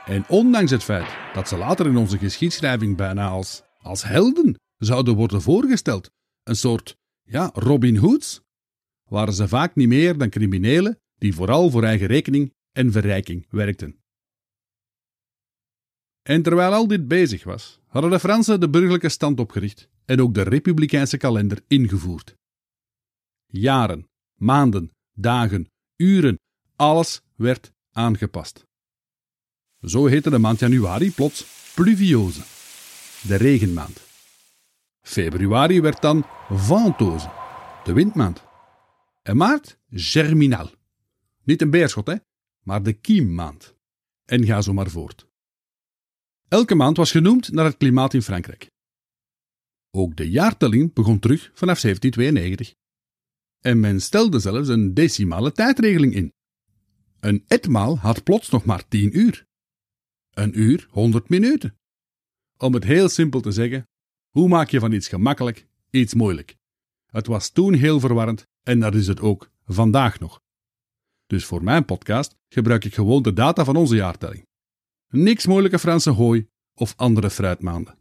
En 0.05 0.25
ondanks 0.27 0.71
het 0.71 0.83
feit 0.83 1.17
dat 1.33 1.47
ze 1.47 1.57
later 1.57 1.85
in 1.85 1.97
onze 1.97 2.17
geschiedschrijving 2.17 2.97
bijna 2.97 3.27
als, 3.27 3.63
als 3.81 4.03
helden 4.03 4.59
zouden 4.83 5.15
worden 5.15 5.41
voorgesteld, 5.41 6.11
een 6.43 6.55
soort 6.55 6.97
ja, 7.23 7.49
Robin 7.53 7.97
Hoods, 7.97 8.41
waren 9.09 9.33
ze 9.33 9.47
vaak 9.47 9.75
niet 9.75 9.87
meer 9.87 10.17
dan 10.17 10.29
criminelen 10.29 10.99
die 11.17 11.33
vooral 11.33 11.69
voor 11.69 11.83
eigen 11.83 12.07
rekening 12.07 12.53
en 12.71 12.91
verrijking 12.91 13.45
werkten. 13.49 13.99
En 16.21 16.41
terwijl 16.41 16.73
al 16.73 16.87
dit 16.87 17.07
bezig 17.07 17.43
was, 17.43 17.79
hadden 17.87 18.11
de 18.11 18.19
Fransen 18.19 18.59
de 18.59 18.69
burgerlijke 18.69 19.09
stand 19.09 19.39
opgericht 19.39 19.89
en 20.05 20.21
ook 20.21 20.33
de 20.33 20.41
republikeinse 20.41 21.17
kalender 21.17 21.63
ingevoerd. 21.67 22.35
Jaren, 23.45 24.09
maanden, 24.35 24.91
dagen, 25.13 25.71
uren, 25.95 26.39
alles 26.75 27.21
werd 27.35 27.71
aangepast. 27.91 28.65
Zo 29.81 30.05
heette 30.05 30.29
de 30.29 30.37
maand 30.37 30.59
januari 30.59 31.11
plots 31.11 31.45
pluviose, 31.75 32.41
de 33.27 33.35
regenmaand. 33.35 34.10
Februari 35.01 35.81
werd 35.81 36.01
dan 36.01 36.25
ventose, 36.49 37.29
de 37.83 37.93
windmaand. 37.93 38.43
En 39.21 39.37
maart 39.37 39.79
germinal. 39.89 40.69
Niet 41.43 41.61
een 41.61 41.69
beerschot, 41.69 42.07
hè, 42.07 42.15
maar 42.63 42.83
de 42.83 42.93
kiemmaand. 42.93 43.75
En 44.25 44.45
ga 44.45 44.61
zo 44.61 44.73
maar 44.73 44.89
voort. 44.89 45.27
Elke 46.47 46.75
maand 46.75 46.97
was 46.97 47.11
genoemd 47.11 47.51
naar 47.51 47.65
het 47.65 47.77
klimaat 47.77 48.13
in 48.13 48.21
Frankrijk. 48.21 48.69
Ook 49.91 50.15
de 50.15 50.29
jaartelling 50.29 50.93
begon 50.93 51.19
terug 51.19 51.41
vanaf 51.53 51.79
1792. 51.79 52.73
En 53.59 53.79
men 53.79 54.01
stelde 54.01 54.39
zelfs 54.39 54.67
een 54.67 54.93
decimale 54.93 55.51
tijdregeling 55.51 56.13
in. 56.13 56.33
Een 57.19 57.43
etmaal 57.47 57.97
had 57.97 58.23
plots 58.23 58.49
nog 58.49 58.65
maar 58.65 58.87
10 58.87 59.17
uur. 59.17 59.45
Een 60.31 60.59
uur 60.59 60.87
100 60.89 61.29
minuten. 61.29 61.77
Om 62.57 62.73
het 62.73 62.83
heel 62.83 63.09
simpel 63.09 63.41
te 63.41 63.51
zeggen, 63.51 63.87
hoe 64.31 64.47
maak 64.47 64.69
je 64.69 64.79
van 64.79 64.91
iets 64.91 65.07
gemakkelijk 65.07 65.67
iets 65.89 66.13
moeilijk? 66.13 66.57
Het 67.05 67.27
was 67.27 67.49
toen 67.49 67.73
heel 67.73 67.99
verwarrend 67.99 68.47
en 68.63 68.79
dat 68.79 68.95
is 68.95 69.07
het 69.07 69.19
ook 69.19 69.51
vandaag 69.65 70.19
nog. 70.19 70.41
Dus 71.27 71.45
voor 71.45 71.63
mijn 71.63 71.85
podcast 71.85 72.35
gebruik 72.47 72.85
ik 72.85 72.93
gewoon 72.93 73.23
de 73.23 73.33
data 73.33 73.63
van 73.63 73.75
onze 73.75 73.95
jaartelling. 73.95 74.47
Niks 75.07 75.45
moeilijke 75.45 75.79
Franse 75.79 76.09
hooi 76.09 76.49
of 76.73 76.93
andere 76.97 77.29
fruitmaanden. 77.29 78.00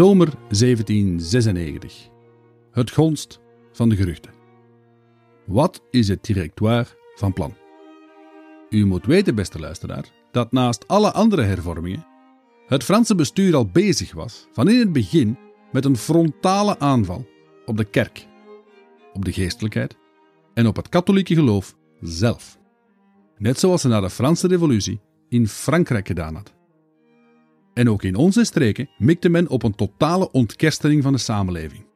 Zomer 0.00 0.32
1796. 0.48 2.08
Het 2.72 2.90
gonst 2.90 3.40
van 3.72 3.88
de 3.88 3.96
geruchten. 3.96 4.32
Wat 5.46 5.82
is 5.90 6.08
het 6.08 6.24
directoire 6.24 6.86
van 7.14 7.32
plan? 7.32 7.54
U 8.70 8.86
moet 8.86 9.06
weten, 9.06 9.34
beste 9.34 9.58
luisteraar, 9.58 10.04
dat 10.30 10.52
naast 10.52 10.88
alle 10.88 11.12
andere 11.12 11.42
hervormingen 11.42 12.06
het 12.66 12.84
Franse 12.84 13.14
bestuur 13.14 13.54
al 13.56 13.66
bezig 13.66 14.12
was 14.12 14.46
van 14.52 14.68
in 14.68 14.78
het 14.78 14.92
begin 14.92 15.38
met 15.72 15.84
een 15.84 15.96
frontale 15.96 16.78
aanval 16.78 17.26
op 17.66 17.76
de 17.76 17.84
kerk, 17.84 18.26
op 19.12 19.24
de 19.24 19.32
geestelijkheid 19.32 19.96
en 20.54 20.66
op 20.66 20.76
het 20.76 20.88
katholieke 20.88 21.34
geloof 21.34 21.76
zelf. 22.00 22.58
Net 23.36 23.58
zoals 23.58 23.80
ze 23.80 23.88
na 23.88 24.00
de 24.00 24.10
Franse 24.10 24.46
Revolutie 24.46 25.00
in 25.28 25.48
Frankrijk 25.48 26.06
gedaan 26.06 26.34
had. 26.34 26.58
En 27.80 27.90
ook 27.90 28.02
in 28.02 28.16
onze 28.16 28.44
streken 28.44 28.90
mikte 28.98 29.28
men 29.28 29.48
op 29.48 29.62
een 29.62 29.74
totale 29.74 30.30
ontkerstening 30.30 31.02
van 31.02 31.12
de 31.12 31.18
samenleving. 31.18 31.86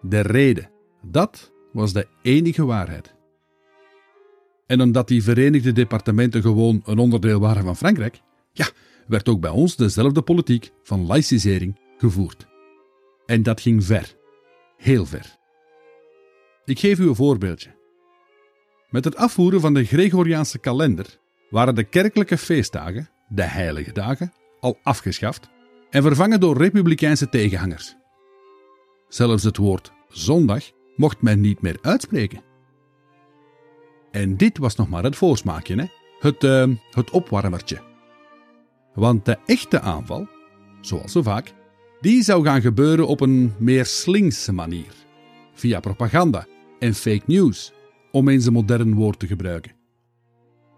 De 0.00 0.20
reden, 0.20 0.70
dat 1.02 1.52
was 1.72 1.92
de 1.92 2.06
enige 2.22 2.64
waarheid. 2.64 3.14
En 4.66 4.80
omdat 4.80 5.08
die 5.08 5.22
Verenigde 5.22 5.72
Departementen 5.72 6.42
gewoon 6.42 6.82
een 6.84 6.98
onderdeel 6.98 7.40
waren 7.40 7.62
van 7.62 7.76
Frankrijk, 7.76 8.20
ja, 8.52 8.68
werd 9.06 9.28
ook 9.28 9.40
bij 9.40 9.50
ons 9.50 9.76
dezelfde 9.76 10.22
politiek 10.22 10.70
van 10.82 11.06
laicisering 11.06 11.78
gevoerd. 11.96 12.46
En 13.26 13.42
dat 13.42 13.60
ging 13.60 13.84
ver. 13.84 14.14
Heel 14.76 15.06
ver. 15.06 15.36
Ik 16.64 16.78
geef 16.78 16.98
u 16.98 17.08
een 17.08 17.14
voorbeeldje. 17.14 17.70
Met 18.90 19.04
het 19.04 19.16
afvoeren 19.16 19.60
van 19.60 19.74
de 19.74 19.84
Gregoriaanse 19.84 20.58
kalender 20.58 21.18
waren 21.50 21.74
de 21.74 21.84
kerkelijke 21.84 22.38
feestdagen, 22.38 23.08
de 23.28 23.42
heilige 23.42 23.92
dagen, 23.92 24.32
al 24.60 24.78
afgeschaft 24.82 25.48
en 25.90 26.02
vervangen 26.02 26.40
door 26.40 26.56
republikeinse 26.56 27.28
tegenhangers. 27.28 27.96
Zelfs 29.08 29.42
het 29.42 29.56
woord 29.56 29.92
zondag 30.08 30.64
mocht 30.96 31.22
men 31.22 31.40
niet 31.40 31.60
meer 31.60 31.78
uitspreken. 31.82 32.42
En 34.10 34.36
dit 34.36 34.58
was 34.58 34.76
nog 34.76 34.88
maar 34.88 35.02
het 35.02 35.16
voorsmaakje, 35.16 35.76
hè? 35.76 35.86
Het, 36.18 36.44
uh, 36.44 36.66
het 36.90 37.10
opwarmertje. 37.10 37.80
Want 38.94 39.24
de 39.24 39.38
echte 39.46 39.80
aanval, 39.80 40.28
zoals 40.80 41.12
zo 41.12 41.22
vaak, 41.22 41.54
die 42.00 42.22
zou 42.22 42.44
gaan 42.44 42.60
gebeuren 42.60 43.06
op 43.06 43.20
een 43.20 43.52
meer 43.58 43.86
slinkse 43.86 44.52
manier. 44.52 44.92
Via 45.52 45.80
propaganda 45.80 46.46
en 46.78 46.94
fake 46.94 47.22
news, 47.26 47.72
om 48.12 48.28
eens 48.28 48.46
een 48.46 48.52
modern 48.52 48.94
woord 48.94 49.18
te 49.18 49.26
gebruiken. 49.26 49.72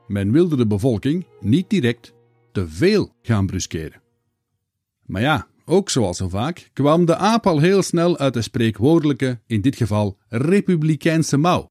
Men 0.06 0.32
wilde 0.32 0.56
de 0.56 0.66
bevolking 0.66 1.26
niet 1.40 1.70
direct 1.70 2.14
te 2.52 2.68
veel 2.68 3.14
gaan 3.22 3.46
bruskeren. 3.46 4.02
Maar 5.06 5.22
ja, 5.22 5.48
ook 5.64 5.90
zoals 5.90 6.16
zo 6.16 6.28
vaak 6.28 6.70
kwam 6.72 7.04
de 7.04 7.16
aap 7.16 7.46
al 7.46 7.58
heel 7.58 7.82
snel 7.82 8.18
uit 8.18 8.34
de 8.34 8.42
spreekwoordelijke, 8.42 9.40
in 9.46 9.60
dit 9.60 9.76
geval 9.76 10.18
republikeinse 10.28 11.36
mouw, 11.36 11.70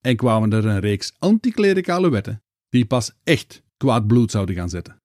en 0.00 0.16
kwamen 0.16 0.52
er 0.52 0.66
een 0.66 0.80
reeks 0.80 1.12
anticlericale 1.18 2.10
wetten 2.10 2.42
die 2.68 2.86
pas 2.86 3.12
echt 3.24 3.62
kwaad 3.76 4.06
bloed 4.06 4.30
zouden 4.30 4.54
gaan 4.54 4.68
zetten. 4.68 4.96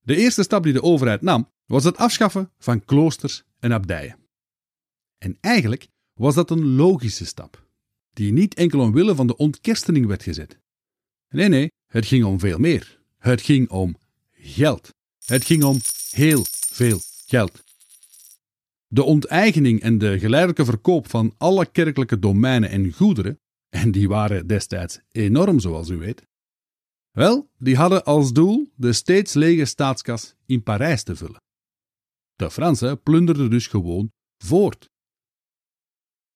De 0.00 0.16
eerste 0.16 0.42
stap 0.42 0.62
die 0.62 0.72
de 0.72 0.82
overheid 0.82 1.22
nam, 1.22 1.50
was 1.66 1.84
het 1.84 1.96
afschaffen 1.96 2.52
van 2.58 2.84
kloosters 2.84 3.44
en 3.58 3.72
abdijen. 3.72 4.18
En 5.18 5.38
eigenlijk 5.40 5.88
was 6.14 6.34
dat 6.34 6.50
een 6.50 6.74
logische 6.74 7.26
stap, 7.26 7.66
die 8.12 8.32
niet 8.32 8.54
enkel 8.54 8.80
omwille 8.80 9.14
van 9.14 9.26
de 9.26 9.36
ontkerstening 9.36 10.06
werd 10.06 10.22
gezet. 10.22 10.58
Nee, 11.28 11.48
nee, 11.48 11.72
het 11.86 12.06
ging 12.06 12.24
om 12.24 12.38
veel 12.38 12.58
meer. 12.58 13.02
Het 13.24 13.42
ging 13.42 13.70
om 13.70 13.96
geld. 14.32 14.94
Het 15.24 15.44
ging 15.44 15.64
om 15.64 15.78
heel 16.10 16.42
veel 16.48 16.98
geld. 17.26 17.62
De 18.86 19.02
onteigening 19.02 19.80
en 19.80 19.98
de 19.98 20.18
geleidelijke 20.18 20.64
verkoop 20.64 21.08
van 21.08 21.34
alle 21.38 21.70
kerkelijke 21.70 22.18
domeinen 22.18 22.70
en 22.70 22.92
goederen, 22.92 23.40
en 23.68 23.90
die 23.90 24.08
waren 24.08 24.46
destijds 24.46 25.00
enorm 25.10 25.60
zoals 25.60 25.88
u 25.88 25.96
weet, 25.96 26.26
wel, 27.10 27.50
die 27.58 27.76
hadden 27.76 28.04
als 28.04 28.32
doel 28.32 28.72
de 28.76 28.92
steeds 28.92 29.34
lege 29.34 29.64
staatskas 29.64 30.34
in 30.46 30.62
Parijs 30.62 31.02
te 31.02 31.16
vullen. 31.16 31.42
De 32.34 32.50
Fransen 32.50 33.02
plunderden 33.02 33.50
dus 33.50 33.66
gewoon 33.66 34.12
voort. 34.36 34.90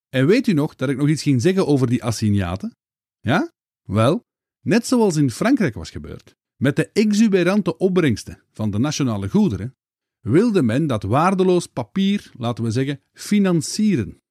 En 0.09 0.27
weet 0.27 0.47
u 0.47 0.53
nog 0.53 0.75
dat 0.75 0.89
ik 0.89 0.97
nog 0.97 1.07
iets 1.07 1.23
ging 1.23 1.41
zeggen 1.41 1.67
over 1.67 1.87
die 1.87 2.03
assignaten? 2.03 2.75
Ja? 3.19 3.51
Wel, 3.81 4.25
net 4.61 4.87
zoals 4.87 5.15
in 5.15 5.31
Frankrijk 5.31 5.73
was 5.73 5.89
gebeurd, 5.89 6.37
met 6.61 6.75
de 6.75 6.89
exuberante 6.91 7.77
opbrengsten 7.77 8.43
van 8.51 8.71
de 8.71 8.79
nationale 8.79 9.29
goederen, 9.29 9.75
wilde 10.19 10.61
men 10.61 10.87
dat 10.87 11.03
waardeloos 11.03 11.67
papier, 11.67 12.31
laten 12.37 12.63
we 12.63 12.71
zeggen, 12.71 13.01
financieren. 13.13 14.21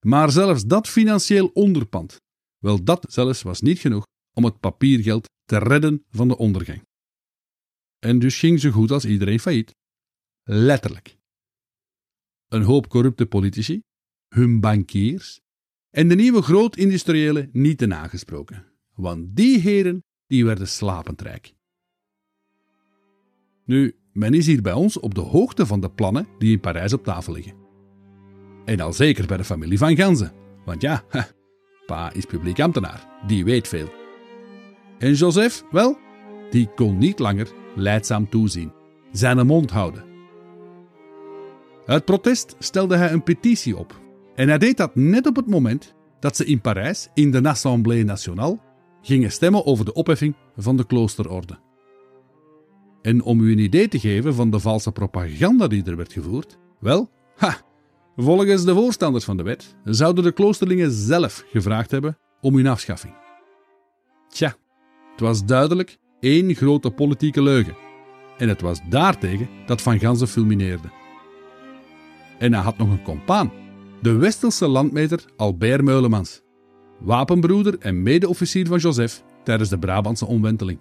Maar 0.00 0.30
zelfs 0.30 0.64
dat 0.64 0.88
financieel 0.88 1.46
onderpand, 1.46 2.20
wel 2.58 2.84
dat 2.84 3.06
zelfs 3.08 3.42
was 3.42 3.60
niet 3.60 3.78
genoeg 3.78 4.06
om 4.34 4.44
het 4.44 4.60
papiergeld 4.60 5.28
te 5.44 5.58
redden 5.58 6.04
van 6.10 6.28
de 6.28 6.36
ondergang. 6.36 6.82
En 7.98 8.18
dus 8.18 8.38
ging 8.38 8.60
zo 8.60 8.70
goed 8.70 8.90
als 8.90 9.04
iedereen 9.04 9.40
failliet. 9.40 9.74
Letterlijk. 10.42 11.16
Een 12.46 12.62
hoop 12.62 12.88
corrupte 12.88 13.26
politici, 13.26 13.80
hun 14.28 14.60
bankiers 14.60 15.40
en 15.90 16.08
de 16.08 16.14
nieuwe 16.14 16.42
grootindustriëlen 16.42 17.48
niet 17.52 17.78
te 17.78 17.86
nagesproken, 17.86 18.66
want 18.94 19.36
die 19.36 19.58
heren 19.58 20.04
die 20.26 20.44
werden 20.44 20.68
slapend 20.68 21.22
rijk. 21.22 21.54
Nu, 23.64 23.96
men 24.12 24.34
is 24.34 24.46
hier 24.46 24.62
bij 24.62 24.72
ons 24.72 24.98
op 24.98 25.14
de 25.14 25.20
hoogte 25.20 25.66
van 25.66 25.80
de 25.80 25.90
plannen 25.90 26.28
die 26.38 26.52
in 26.52 26.60
Parijs 26.60 26.92
op 26.92 27.04
tafel 27.04 27.32
liggen. 27.32 27.54
En 28.64 28.80
al 28.80 28.92
zeker 28.92 29.26
bij 29.26 29.36
de 29.36 29.44
familie 29.44 29.78
van 29.78 29.96
Ganzen, 29.96 30.32
want 30.64 30.82
ja, 30.82 31.04
pa 31.86 32.12
is 32.12 32.24
publiek 32.24 32.60
ambtenaar, 32.60 33.08
die 33.26 33.44
weet 33.44 33.68
veel. 33.68 33.88
En 34.98 35.12
Joseph, 35.12 35.62
wel, 35.70 35.98
die 36.50 36.68
kon 36.74 36.98
niet 36.98 37.18
langer 37.18 37.48
leidzaam 37.74 38.28
toezien, 38.28 38.72
zijn 39.12 39.46
mond 39.46 39.70
houden. 39.70 40.04
Uit 41.86 42.04
protest 42.04 42.56
stelde 42.58 42.96
hij 42.96 43.12
een 43.12 43.22
petitie 43.22 43.76
op. 43.76 44.00
En 44.34 44.48
hij 44.48 44.58
deed 44.58 44.76
dat 44.76 44.94
net 44.94 45.26
op 45.26 45.36
het 45.36 45.46
moment 45.46 45.94
dat 46.20 46.36
ze 46.36 46.44
in 46.44 46.60
Parijs, 46.60 47.08
in 47.14 47.30
de 47.30 47.48
Assemblée 47.48 48.04
Nationale, 48.04 48.58
gingen 49.06 49.32
stemmen 49.32 49.66
over 49.66 49.84
de 49.84 49.92
opheffing 49.92 50.34
van 50.56 50.76
de 50.76 50.86
kloosterorde. 50.86 51.58
En 53.02 53.22
om 53.22 53.40
u 53.40 53.52
een 53.52 53.58
idee 53.58 53.88
te 53.88 53.98
geven 53.98 54.34
van 54.34 54.50
de 54.50 54.58
valse 54.58 54.92
propaganda 54.92 55.66
die 55.66 55.84
er 55.84 55.96
werd 55.96 56.12
gevoerd, 56.12 56.58
wel, 56.80 57.10
ha, 57.36 57.56
volgens 58.16 58.64
de 58.64 58.74
voorstanders 58.74 59.24
van 59.24 59.36
de 59.36 59.42
wet 59.42 59.76
zouden 59.84 60.24
de 60.24 60.32
kloosterlingen 60.32 60.90
zelf 60.90 61.44
gevraagd 61.50 61.90
hebben 61.90 62.18
om 62.40 62.54
hun 62.54 62.66
afschaffing. 62.66 63.14
Tja, 64.28 64.54
het 65.10 65.20
was 65.20 65.44
duidelijk 65.44 65.98
één 66.20 66.54
grote 66.54 66.90
politieke 66.90 67.42
leugen. 67.42 67.76
En 68.38 68.48
het 68.48 68.60
was 68.60 68.80
daartegen 68.88 69.48
dat 69.66 69.82
Van 69.82 69.98
Ganzen 69.98 70.28
fulmineerde. 70.28 70.88
En 72.38 72.52
hij 72.52 72.62
had 72.62 72.78
nog 72.78 72.90
een 72.90 73.02
compaan, 73.02 73.52
de 74.02 74.12
Westelse 74.12 74.66
landmeter 74.66 75.24
Albert 75.36 75.82
Meulemans, 75.82 76.42
wapenbroeder 76.98 77.78
en 77.78 78.02
medeofficier 78.02 78.66
van 78.66 78.78
Joseph 78.78 79.22
tijdens 79.44 79.68
de 79.68 79.78
Brabantse 79.78 80.26
omwenteling. 80.26 80.80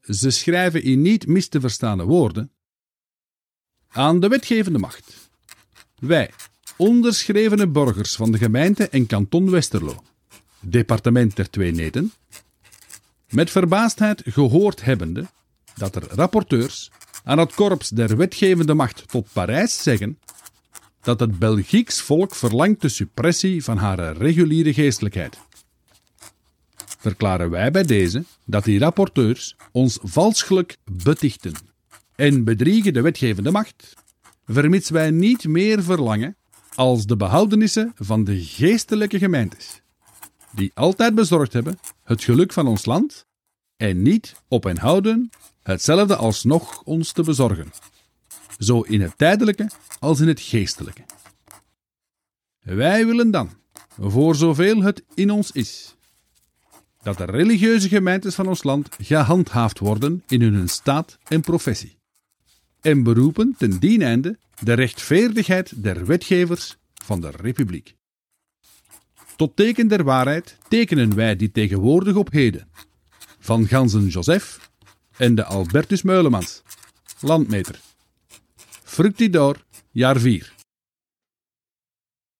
Ze 0.00 0.30
schrijven 0.30 0.82
in 0.82 1.02
niet 1.02 1.26
mis 1.26 1.48
te 1.48 1.60
verstaande 1.60 2.04
woorden 2.04 2.50
aan 3.88 4.20
de 4.20 4.28
wetgevende 4.28 4.78
macht. 4.78 5.30
Wij, 5.98 6.30
onderschrevene 6.76 7.68
burgers 7.68 8.16
van 8.16 8.32
de 8.32 8.38
gemeente 8.38 8.88
en 8.88 9.06
kanton 9.06 9.50
Westerlo, 9.50 10.02
departement 10.60 11.36
der 11.36 11.50
Twee 11.50 11.72
Neten, 11.72 12.12
met 13.30 13.50
verbaasdheid 13.50 14.22
gehoord 14.24 14.84
hebbende 14.84 15.26
dat 15.76 15.96
er 15.96 16.08
rapporteurs 16.08 16.90
aan 17.24 17.38
het 17.38 17.54
korps 17.54 17.88
der 17.88 18.16
wetgevende 18.16 18.74
macht 18.74 19.08
tot 19.08 19.28
Parijs 19.32 19.82
zeggen 19.82 20.18
dat 21.06 21.20
het 21.20 21.38
Belgieks 21.38 22.00
volk 22.00 22.34
verlangt 22.34 22.80
de 22.80 22.88
suppressie 22.88 23.64
van 23.64 23.76
haar 23.76 24.16
reguliere 24.16 24.72
geestelijkheid. 24.72 25.38
Verklaren 26.98 27.50
wij 27.50 27.70
bij 27.70 27.82
deze 27.82 28.24
dat 28.44 28.64
die 28.64 28.78
rapporteurs 28.78 29.56
ons 29.72 29.98
valselijk 30.02 30.76
betichten 30.84 31.52
en 32.14 32.44
bedriegen 32.44 32.92
de 32.92 33.00
wetgevende 33.00 33.50
macht, 33.50 33.94
vermits 34.46 34.90
wij 34.90 35.10
niet 35.10 35.44
meer 35.44 35.82
verlangen 35.82 36.36
als 36.74 37.06
de 37.06 37.16
behoudenissen 37.16 37.92
van 37.94 38.24
de 38.24 38.44
geestelijke 38.44 39.18
gemeentes, 39.18 39.80
die 40.50 40.70
altijd 40.74 41.14
bezorgd 41.14 41.52
hebben 41.52 41.78
het 42.04 42.24
geluk 42.24 42.52
van 42.52 42.66
ons 42.66 42.84
land 42.84 43.26
en 43.76 44.02
niet 44.02 44.34
op 44.48 44.66
en 44.66 44.78
houden 44.78 45.30
hetzelfde 45.62 46.16
alsnog 46.16 46.82
ons 46.82 47.12
te 47.12 47.22
bezorgen, 47.22 47.72
zo 48.58 48.80
in 48.80 49.00
het 49.00 49.18
tijdelijke 49.18 49.70
als 49.98 50.20
in 50.20 50.28
het 50.28 50.40
geestelijke. 50.40 51.04
Wij 52.60 53.06
willen 53.06 53.30
dan, 53.30 53.50
voor 54.00 54.34
zoveel 54.34 54.82
het 54.82 55.04
in 55.14 55.30
ons 55.30 55.52
is, 55.52 55.96
dat 57.02 57.16
de 57.16 57.24
religieuze 57.24 57.88
gemeentes 57.88 58.34
van 58.34 58.48
ons 58.48 58.62
land 58.62 58.88
gehandhaafd 59.00 59.78
worden 59.78 60.22
in 60.28 60.42
hun 60.42 60.68
staat 60.68 61.18
en 61.28 61.40
professie, 61.40 61.98
en 62.80 63.02
beroepen 63.02 63.54
ten 63.58 63.78
dien 63.78 64.02
einde 64.02 64.38
de 64.60 64.72
rechtvaardigheid 64.72 65.82
der 65.82 66.06
wetgevers 66.06 66.76
van 67.04 67.20
de 67.20 67.30
Republiek. 67.30 67.94
Tot 69.36 69.56
teken 69.56 69.88
der 69.88 70.04
waarheid 70.04 70.56
tekenen 70.68 71.14
wij 71.14 71.36
die 71.36 71.52
tegenwoordig 71.52 72.14
op 72.14 72.30
heden 72.30 72.68
van 73.38 73.66
Ganzen 73.66 74.06
Joseph 74.06 74.70
en 75.16 75.34
de 75.34 75.44
Albertus 75.44 76.02
Meulemans, 76.02 76.62
landmeter. 77.20 77.80
Fructidor, 78.96 79.64
jaar 79.90 80.20
4. 80.20 80.54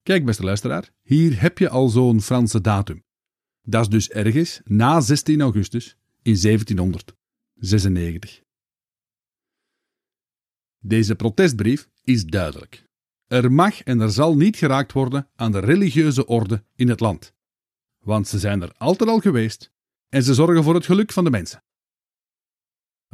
Kijk, 0.03 0.25
beste 0.25 0.43
luisteraar, 0.43 0.93
hier 1.03 1.41
heb 1.41 1.59
je 1.59 1.69
al 1.69 1.89
zo'n 1.89 2.21
Franse 2.21 2.61
datum. 2.61 3.05
Dat 3.63 3.83
is 3.83 3.89
dus 3.89 4.09
ergens 4.09 4.61
na 4.65 5.01
16 5.01 5.41
augustus 5.41 5.97
in 6.23 6.41
1796. 6.41 8.43
Deze 10.79 11.15
protestbrief 11.15 11.89
is 12.03 12.25
duidelijk. 12.25 12.87
Er 13.27 13.53
mag 13.53 13.83
en 13.83 14.01
er 14.01 14.11
zal 14.11 14.37
niet 14.37 14.57
geraakt 14.57 14.93
worden 14.93 15.29
aan 15.35 15.53
de 15.53 15.61
religieuze 15.61 16.27
orde 16.27 16.65
in 16.75 16.89
het 16.89 17.01
land. 17.01 17.35
Want 17.99 18.29
ze 18.29 18.39
zijn 18.39 18.63
er 18.63 18.73
altijd 18.77 19.11
al 19.11 19.21
geweest 19.21 19.73
en 20.09 20.23
ze 20.23 20.35
zorgen 20.35 20.63
voor 20.63 20.75
het 20.75 20.85
geluk 20.85 21.13
van 21.13 21.25
de 21.25 21.31
mensen. 21.31 21.65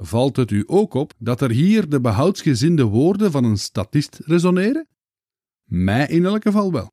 Valt 0.05 0.37
het 0.37 0.51
u 0.51 0.65
ook 0.67 0.95
op 0.95 1.13
dat 1.19 1.41
er 1.41 1.51
hier 1.51 1.89
de 1.89 2.01
behoudsgezinde 2.01 2.85
woorden 2.85 3.31
van 3.31 3.45
een 3.45 3.59
statist 3.59 4.19
resoneren? 4.25 4.89
Mij 5.63 6.07
in 6.07 6.25
elk 6.25 6.43
geval 6.43 6.73
wel. 6.73 6.93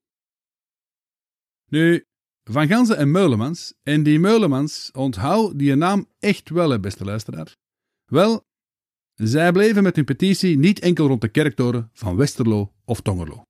Nu, 1.65 2.04
Van 2.43 2.67
Ganzen 2.67 2.98
en 2.98 3.12
Meulemans, 3.12 3.74
en 3.84 4.04
die 4.04 4.19
Meulemans, 4.19 4.91
onthoud 4.91 5.60
die 5.60 5.76
naam 5.76 6.08
echt 6.19 6.50
wel, 6.50 6.80
beste 6.80 7.06
luisteraar. 7.06 7.56
Wel, 8.06 8.45
zij 9.13 9.52
bleven 9.52 9.84
met 9.84 9.95
hun 9.95 10.06
petitie 10.06 10.58
niet 10.58 10.80
enkel 10.80 11.08
rond 11.08 11.22
de 11.22 11.30
kerktoren 11.30 11.89
van 11.93 12.15
Westerlo 12.15 12.74
of 12.86 13.02
Tongerlo. 13.02 13.43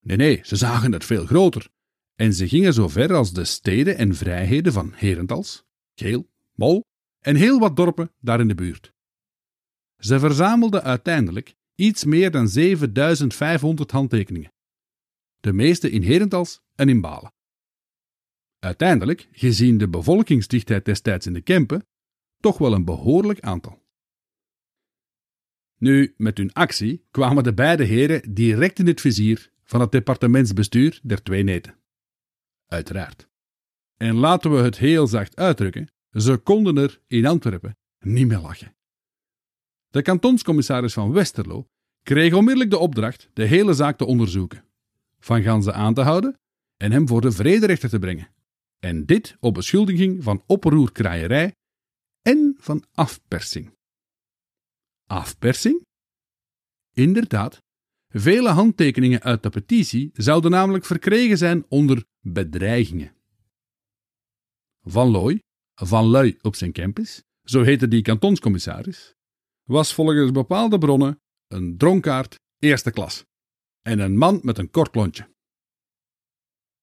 Nee, 0.00 0.16
nee, 0.16 0.40
ze 0.42 0.56
zagen 0.56 0.92
het 0.92 1.04
veel 1.04 1.26
groter. 1.26 1.68
En 2.14 2.32
ze 2.32 2.48
gingen 2.48 2.72
zo 2.72 2.88
ver 2.88 3.14
als 3.14 3.32
de 3.32 3.44
steden 3.44 3.96
en 3.96 4.14
vrijheden 4.14 4.72
van 4.72 4.92
Herentals, 4.94 5.64
Geel, 5.94 6.28
Mol 6.52 6.84
en 7.24 7.36
heel 7.36 7.58
wat 7.58 7.76
dorpen 7.76 8.12
daar 8.20 8.40
in 8.40 8.48
de 8.48 8.54
buurt. 8.54 8.92
Ze 9.98 10.18
verzamelden 10.18 10.82
uiteindelijk 10.82 11.54
iets 11.74 12.04
meer 12.04 12.30
dan 12.30 12.48
7500 12.48 13.90
handtekeningen. 13.90 14.52
De 15.40 15.52
meeste 15.52 15.90
in 15.90 16.02
Herentals 16.02 16.60
en 16.74 16.88
in 16.88 17.00
Balen. 17.00 17.32
Uiteindelijk, 18.58 19.28
gezien 19.32 19.78
de 19.78 19.88
bevolkingsdichtheid 19.88 20.84
destijds 20.84 21.26
in 21.26 21.32
de 21.32 21.40
Kempen, 21.40 21.86
toch 22.40 22.58
wel 22.58 22.72
een 22.72 22.84
behoorlijk 22.84 23.40
aantal. 23.40 23.82
Nu, 25.78 26.14
met 26.16 26.38
hun 26.38 26.52
actie 26.52 27.06
kwamen 27.10 27.44
de 27.44 27.54
beide 27.54 27.84
heren 27.84 28.34
direct 28.34 28.78
in 28.78 28.86
het 28.86 29.00
vizier 29.00 29.50
van 29.62 29.80
het 29.80 29.92
departementsbestuur 29.92 31.00
der 31.02 31.22
twee 31.22 31.42
neten. 31.42 31.78
Uiteraard. 32.66 33.28
En 33.96 34.14
laten 34.14 34.50
we 34.50 34.62
het 34.62 34.78
heel 34.78 35.06
zacht 35.06 35.36
uitdrukken, 35.36 35.93
ze 36.14 36.36
konden 36.36 36.76
er 36.76 37.00
in 37.06 37.26
Antwerpen 37.26 37.76
niet 37.98 38.26
meer 38.26 38.38
lachen. 38.38 38.76
De 39.88 40.02
kantonscommissaris 40.02 40.92
van 40.92 41.12
Westerlo 41.12 41.68
kreeg 42.02 42.32
onmiddellijk 42.32 42.70
de 42.70 42.78
opdracht 42.78 43.30
de 43.32 43.44
hele 43.44 43.72
zaak 43.72 43.98
te 43.98 44.04
onderzoeken, 44.04 44.64
Van 45.18 45.42
Ganze 45.42 45.72
aan 45.72 45.94
te 45.94 46.00
houden 46.00 46.38
en 46.76 46.92
hem 46.92 47.08
voor 47.08 47.20
de 47.20 47.32
vrederechter 47.32 47.88
te 47.88 47.98
brengen. 47.98 48.28
En 48.78 49.06
dit 49.06 49.36
op 49.40 49.54
beschuldiging 49.54 50.22
van 50.22 50.42
oproerkraaierij 50.46 51.54
en 52.22 52.54
van 52.58 52.84
afpersing. 52.92 53.76
Afpersing? 55.06 55.84
Inderdaad, 56.92 57.62
vele 58.08 58.48
handtekeningen 58.48 59.22
uit 59.22 59.42
de 59.42 59.50
petitie 59.50 60.10
zouden 60.12 60.50
namelijk 60.50 60.84
verkregen 60.84 61.38
zijn 61.38 61.64
onder 61.68 62.04
bedreigingen. 62.20 63.14
Van 64.82 65.08
Looy, 65.08 65.42
Van 65.74 66.06
Lui 66.06 66.38
op 66.42 66.56
zijn 66.56 66.72
campus, 66.72 67.22
zo 67.42 67.62
heette 67.62 67.88
die 67.88 68.02
kantonscommissaris, 68.02 69.14
was 69.62 69.94
volgens 69.94 70.30
bepaalde 70.30 70.78
bronnen 70.78 71.20
een 71.48 71.76
dronkaard 71.76 72.40
eerste 72.58 72.90
klas 72.90 73.24
en 73.82 73.98
een 73.98 74.16
man 74.16 74.40
met 74.42 74.58
een 74.58 74.70
kort 74.70 74.94
lontje. 74.94 75.28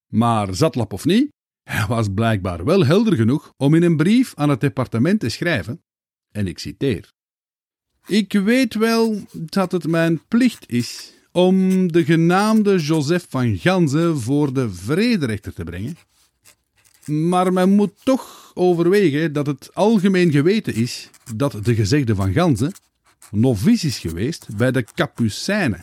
Maar 0.08 0.56
zatlap 0.56 0.94
of 0.94 1.06
niet, 1.06 1.32
hij 1.64 1.88
was 1.88 2.08
blijkbaar 2.14 2.66
wel 2.66 2.86
helder 2.86 3.16
genoeg 3.16 3.54
om 3.58 3.76
in 3.76 3.84
een 3.84 3.98
brief 3.98 4.36
aan 4.36 4.50
het 4.50 4.62
departement 4.62 5.20
te 5.20 5.30
schrijven, 5.30 5.84
en 6.32 6.48
ik 6.48 6.60
citeer: 6.60 7.12
Ik 8.06 8.34
weet 8.34 8.74
wel 8.74 9.26
dat 9.34 9.72
het 9.72 9.88
mijn 9.88 10.28
plicht 10.28 10.70
is 10.70 11.14
om 11.32 11.92
de 11.92 12.06
genaamde 12.06 12.78
Joseph 12.78 13.26
van 13.30 13.58
Ganzen 13.58 14.18
voor 14.18 14.54
de 14.54 14.74
vrederechter 14.74 15.54
te 15.54 15.64
brengen, 15.64 15.96
maar 17.12 17.54
men 17.54 17.70
moet 17.70 17.94
toch 18.04 18.52
overwegen 18.54 19.34
dat 19.34 19.48
het 19.48 19.70
algemeen 19.74 20.32
geweten 20.32 20.74
is 20.74 21.10
dat 21.36 21.60
de 21.64 21.76
gezegde 21.76 22.16
van 22.16 22.34
Ganzen 22.34 22.74
novice 23.32 23.88
is 23.88 24.00
geweest 24.00 24.56
bij 24.58 24.72
de 24.72 24.84
Capucijnen 24.96 25.82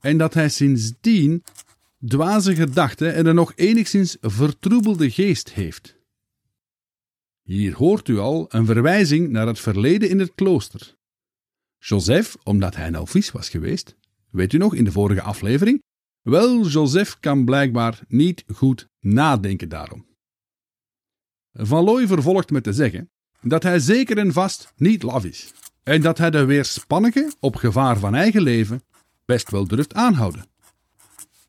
en 0.00 0.18
dat 0.18 0.34
hij 0.34 0.48
sindsdien 0.48 1.44
dwaze 2.06 2.54
gedachten 2.54 3.14
en 3.14 3.26
een 3.26 3.34
nog 3.34 3.52
enigszins 3.56 4.16
vertroebelde 4.20 5.10
geest 5.10 5.52
heeft. 5.52 5.98
Hier 7.42 7.74
hoort 7.74 8.08
u 8.08 8.18
al 8.18 8.46
een 8.48 8.66
verwijzing 8.66 9.30
naar 9.30 9.46
het 9.46 9.60
verleden 9.60 10.08
in 10.08 10.18
het 10.18 10.34
klooster. 10.34 10.94
Joseph, 11.78 12.36
omdat 12.42 12.76
hij 12.76 12.90
novice 12.90 13.32
was 13.32 13.48
geweest, 13.48 13.96
weet 14.30 14.52
u 14.52 14.58
nog 14.58 14.74
in 14.74 14.84
de 14.84 14.92
vorige 14.92 15.22
aflevering? 15.22 15.82
Wel, 16.22 16.66
Joseph 16.66 17.20
kan 17.20 17.44
blijkbaar 17.44 18.00
niet 18.08 18.44
goed 18.54 18.88
nadenken 19.00 19.68
daarom. 19.68 20.09
Van 21.52 21.84
Looy 21.84 22.06
vervolgt 22.06 22.50
met 22.50 22.62
te 22.62 22.72
zeggen 22.72 23.10
dat 23.40 23.62
hij 23.62 23.78
zeker 23.78 24.18
en 24.18 24.32
vast 24.32 24.72
niet 24.76 25.02
laf 25.02 25.24
is 25.24 25.52
en 25.82 26.00
dat 26.00 26.18
hij 26.18 26.30
de 26.30 26.44
weerspannige 26.44 27.32
op 27.40 27.56
gevaar 27.56 27.98
van 27.98 28.14
eigen 28.14 28.42
leven 28.42 28.82
best 29.24 29.50
wel 29.50 29.66
durft 29.66 29.94
aanhouden 29.94 30.50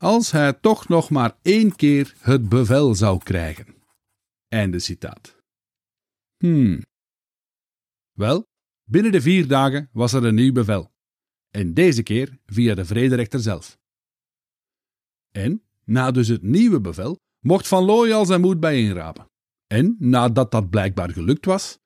als 0.02 0.30
hij 0.30 0.52
toch 0.52 0.88
nog 0.88 1.10
maar 1.10 1.36
één 1.42 1.76
keer 1.76 2.14
het 2.18 2.48
bevel 2.48 2.94
zou 2.94 3.18
krijgen. 3.22 3.74
Einde 4.48 4.78
citaat. 4.78 5.36
Hmm. 6.36 6.82
Wel, 8.12 8.46
binnen 8.84 9.12
de 9.12 9.20
vier 9.20 9.48
dagen 9.48 9.88
was 9.92 10.12
er 10.12 10.24
een 10.24 10.34
nieuw 10.34 10.52
bevel. 10.52 10.92
En 11.50 11.74
deze 11.74 12.02
keer 12.02 12.38
via 12.46 12.74
de 12.74 12.84
vrederechter 12.84 13.40
zelf. 13.40 13.78
En, 15.30 15.62
na 15.84 16.10
dus 16.10 16.28
het 16.28 16.42
nieuwe 16.42 16.80
bevel, 16.80 17.20
mocht 17.40 17.68
Van 17.68 17.84
Looy 17.84 18.12
al 18.12 18.26
zijn 18.26 18.40
moed 18.40 18.60
bijeenrapen. 18.60 19.30
En, 19.72 19.96
nadat 19.98 20.50
dat 20.50 20.70
blijkbaar 20.70 21.10
gelukt 21.10 21.44
was, 21.44 21.78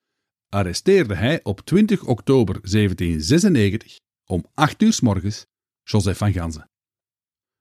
arresteerde 0.49 1.15
hij 1.15 1.43
op 1.43 1.59
20 1.59 2.03
oktober 2.03 2.53
1796 2.53 3.99
om 4.25 4.45
8 4.53 4.81
uur 4.81 4.93
s 4.93 5.01
morgens 5.01 5.45
Joseph 5.83 6.17
van 6.17 6.33
Ganzen. 6.33 6.69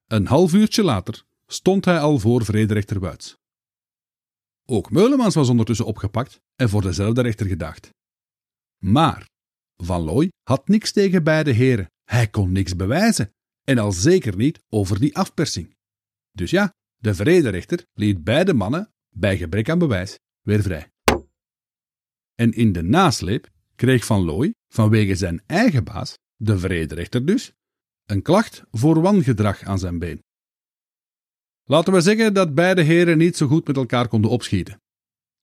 Een 0.07 0.27
half 0.27 0.55
uurtje 0.55 0.83
later 0.83 1.25
stond 1.47 1.85
hij 1.85 2.01
al 2.01 2.19
voor 2.19 2.45
vrederechter 2.45 3.01
Wuits. 3.01 3.37
Ook 4.65 4.91
Meulemans 4.91 5.35
was 5.35 5.49
ondertussen 5.49 5.87
opgepakt 5.87 6.41
en 6.57 6.69
voor 6.69 6.83
dezelfde 6.83 7.23
rechter 7.23 7.47
gedacht. 7.47 7.91
Maar 8.83 9.29
Van 9.77 10.03
Looy 10.03 10.33
had 10.43 10.69
niks 10.69 10.93
tegen 10.93 11.25
beide 11.25 11.51
heren. 11.51 11.91
Hij 12.05 12.29
kon 12.29 12.53
niks 12.53 12.77
bewijzen 12.77 13.33
en 13.65 13.79
al 13.79 13.93
zeker 13.93 14.37
niet 14.37 14.62
over 14.69 15.01
die 15.01 15.17
afpersing. 15.17 15.77
Dus 16.33 16.51
ja, 16.51 16.75
de 16.97 17.15
vrederechter 17.15 17.87
liet 17.93 18.25
beide 18.25 18.55
mannen, 18.55 18.95
bij 19.19 19.37
gebrek 19.37 19.69
aan 19.69 19.79
bewijs, 19.79 20.19
weer 20.43 20.63
vrij. 20.63 20.91
En 22.35 22.53
in 22.53 22.73
de 22.73 22.83
nasleep 22.83 23.49
kreeg 23.75 24.05
Van 24.05 24.25
Looy, 24.25 24.55
vanwege 24.69 25.15
zijn 25.15 25.43
eigen 25.47 25.85
baas, 25.85 26.19
de 26.37 26.59
vrederechter 26.59 27.27
dus, 27.27 27.53
een 28.05 28.23
klacht 28.23 28.63
voor 28.71 29.01
wangedrag 29.01 29.63
aan 29.63 29.79
zijn 29.79 29.99
been. 29.99 30.25
Laten 31.65 31.93
we 31.93 32.01
zeggen 32.01 32.35
dat 32.35 32.55
beide 32.55 32.83
heren 32.83 33.19
niet 33.19 33.37
zo 33.37 33.47
goed 33.47 33.67
met 33.67 33.77
elkaar 33.77 34.09
konden 34.09 34.31
opschieten. 34.31 34.81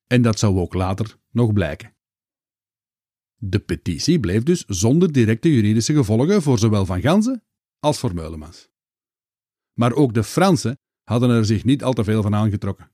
En 0.08 0.22
dat 0.22 0.40
zou 0.40 0.60
ook 0.60 0.74
later 0.74 1.18
nog 1.30 1.54
blijken. 1.54 1.96
De 3.36 3.60
petitie 3.60 4.20
bleef 4.20 4.44
dus 4.44 4.66
zonder 4.68 5.12
directe 5.12 5.54
juridische 5.54 5.94
gevolgen 5.94 6.42
voor 6.42 6.60
zowel 6.60 6.86
Van 6.86 7.02
Ganzen 7.02 7.44
als 7.80 8.00
voor 8.00 8.14
Meulemans. 8.14 8.70
Maar 9.74 9.94
ook 9.94 10.14
de 10.14 10.24
Fransen 10.24 10.80
hadden 11.04 11.30
er 11.30 11.46
zich 11.46 11.64
niet 11.64 11.84
al 11.84 11.94
te 11.94 12.04
veel 12.04 12.22
van 12.22 12.36
aangetrokken. 12.36 12.93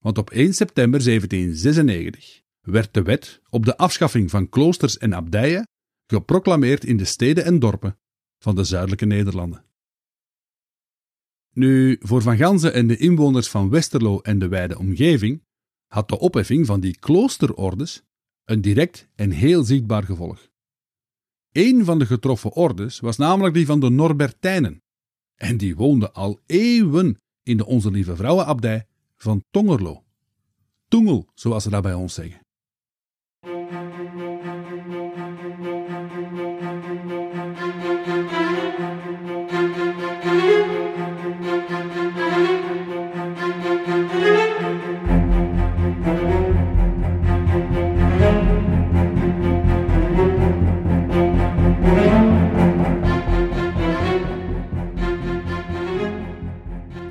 Want 0.00 0.18
op 0.18 0.30
1 0.30 0.54
september 0.54 1.04
1796 1.04 2.42
werd 2.60 2.94
de 2.94 3.02
wet 3.02 3.40
op 3.48 3.64
de 3.64 3.76
afschaffing 3.76 4.30
van 4.30 4.48
kloosters 4.48 4.98
en 4.98 5.12
abdijen 5.12 5.68
geproclameerd 6.06 6.84
in 6.84 6.96
de 6.96 7.04
steden 7.04 7.44
en 7.44 7.58
dorpen 7.58 7.98
van 8.38 8.54
de 8.54 8.64
zuidelijke 8.64 9.06
Nederlanden. 9.06 9.64
Nu, 11.52 11.96
voor 12.00 12.22
Van 12.22 12.36
Ganzen 12.36 12.72
en 12.72 12.86
de 12.86 12.96
inwoners 12.96 13.48
van 13.48 13.70
Westerlo 13.70 14.20
en 14.20 14.38
de 14.38 14.48
wijde 14.48 14.78
omgeving 14.78 15.42
had 15.86 16.08
de 16.08 16.18
opheffing 16.18 16.66
van 16.66 16.80
die 16.80 16.98
kloosterordes 16.98 18.02
een 18.44 18.60
direct 18.60 19.08
en 19.14 19.30
heel 19.30 19.64
zichtbaar 19.64 20.02
gevolg. 20.02 20.48
Een 21.52 21.84
van 21.84 21.98
de 21.98 22.06
getroffen 22.06 22.52
ordes 22.52 23.00
was 23.00 23.16
namelijk 23.16 23.54
die 23.54 23.66
van 23.66 23.80
de 23.80 23.90
Norbertijnen, 23.90 24.82
en 25.34 25.56
die 25.56 25.76
woonden 25.76 26.14
al 26.14 26.40
eeuwen 26.46 27.20
in 27.42 27.56
de 27.56 27.66
Onze 27.66 27.90
Lieve 27.90 28.16
Vrouwenabdij 28.16 28.86
van 29.22 29.44
Tongerlo. 29.50 30.04
Tongel, 30.88 31.28
zoals 31.34 31.62
ze 31.62 31.70
dat 31.70 31.82
bij 31.82 31.94
ons 31.94 32.14
zeggen. 32.14 32.39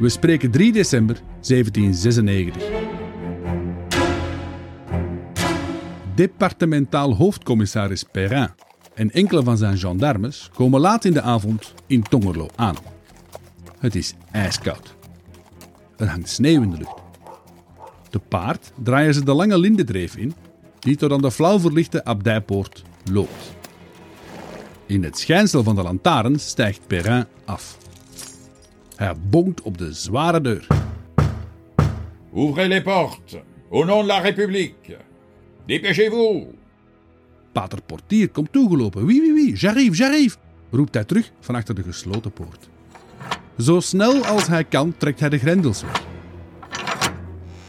We 0.10 0.16
spreken 0.16 0.52
3 0.52 0.72
december 0.72 1.22
1796. 1.42 2.64
Departementaal 6.16 7.16
hoofdcommissaris 7.16 8.04
Perrin 8.04 8.50
en 8.94 9.12
enkele 9.12 9.44
van 9.44 9.58
zijn 9.58 9.78
gendarmes 9.78 10.50
komen 10.54 10.80
laat 10.80 11.06
in 11.06 11.14
de 11.14 11.22
avond 11.22 11.74
in 11.88 12.02
Tongerlo 12.02 12.48
aan. 12.56 12.76
Het 13.80 13.96
is 13.96 14.14
ijskoud. 14.32 14.96
Er 15.98 16.08
hangt 16.08 16.30
sneeuw 16.30 16.62
in 16.62 16.70
de 16.70 16.78
lucht. 16.78 17.02
Te 18.10 18.20
paard 18.20 18.72
draaien 18.84 19.14
ze 19.14 19.24
de 19.24 19.34
lange 19.34 19.60
lindendreef 19.60 20.16
in 20.16 20.34
die 20.80 20.96
tot 20.96 21.12
aan 21.12 21.22
de 21.22 21.32
flauw 21.32 21.60
verlichte 21.60 22.06
abdijpoort 22.06 22.84
loopt. 23.12 23.54
In 24.86 25.04
het 25.04 25.20
schijnsel 25.20 25.64
van 25.64 25.76
de 25.76 25.84
lantaarn 25.84 26.40
stijgt 26.40 26.88
Perrin 26.88 27.26
af. 27.46 27.79
Hij 29.00 29.16
bonkt 29.30 29.62
op 29.62 29.78
de 29.78 29.94
zware 29.94 30.42
deur. 30.42 30.68
Ouvrez 32.34 32.68
les 32.68 32.82
portes, 32.82 33.36
au 33.72 33.86
nom 33.86 34.02
de 34.02 34.08
la 34.08 34.20
République. 34.20 34.98
Dépêchez-vous. 35.66 36.44
Pater 37.52 37.82
Portier 37.86 38.30
komt 38.30 38.52
toegelopen. 38.52 39.06
Wie, 39.06 39.22
wie, 39.22 39.34
wie, 39.34 39.56
j'arrive, 39.56 39.96
j'arrive, 39.96 40.38
roept 40.72 40.94
hij 40.94 41.04
terug 41.04 41.32
van 41.40 41.56
achter 41.56 41.76
de 41.76 41.84
gesloten 41.84 42.32
poort. 42.32 42.70
Zo 43.58 43.80
snel 43.80 44.26
als 44.26 44.48
hij 44.48 44.64
kan 44.64 44.94
trekt 44.98 45.20
hij 45.20 45.30
de 45.30 45.38
grendels 45.38 45.82
weg. 45.82 46.04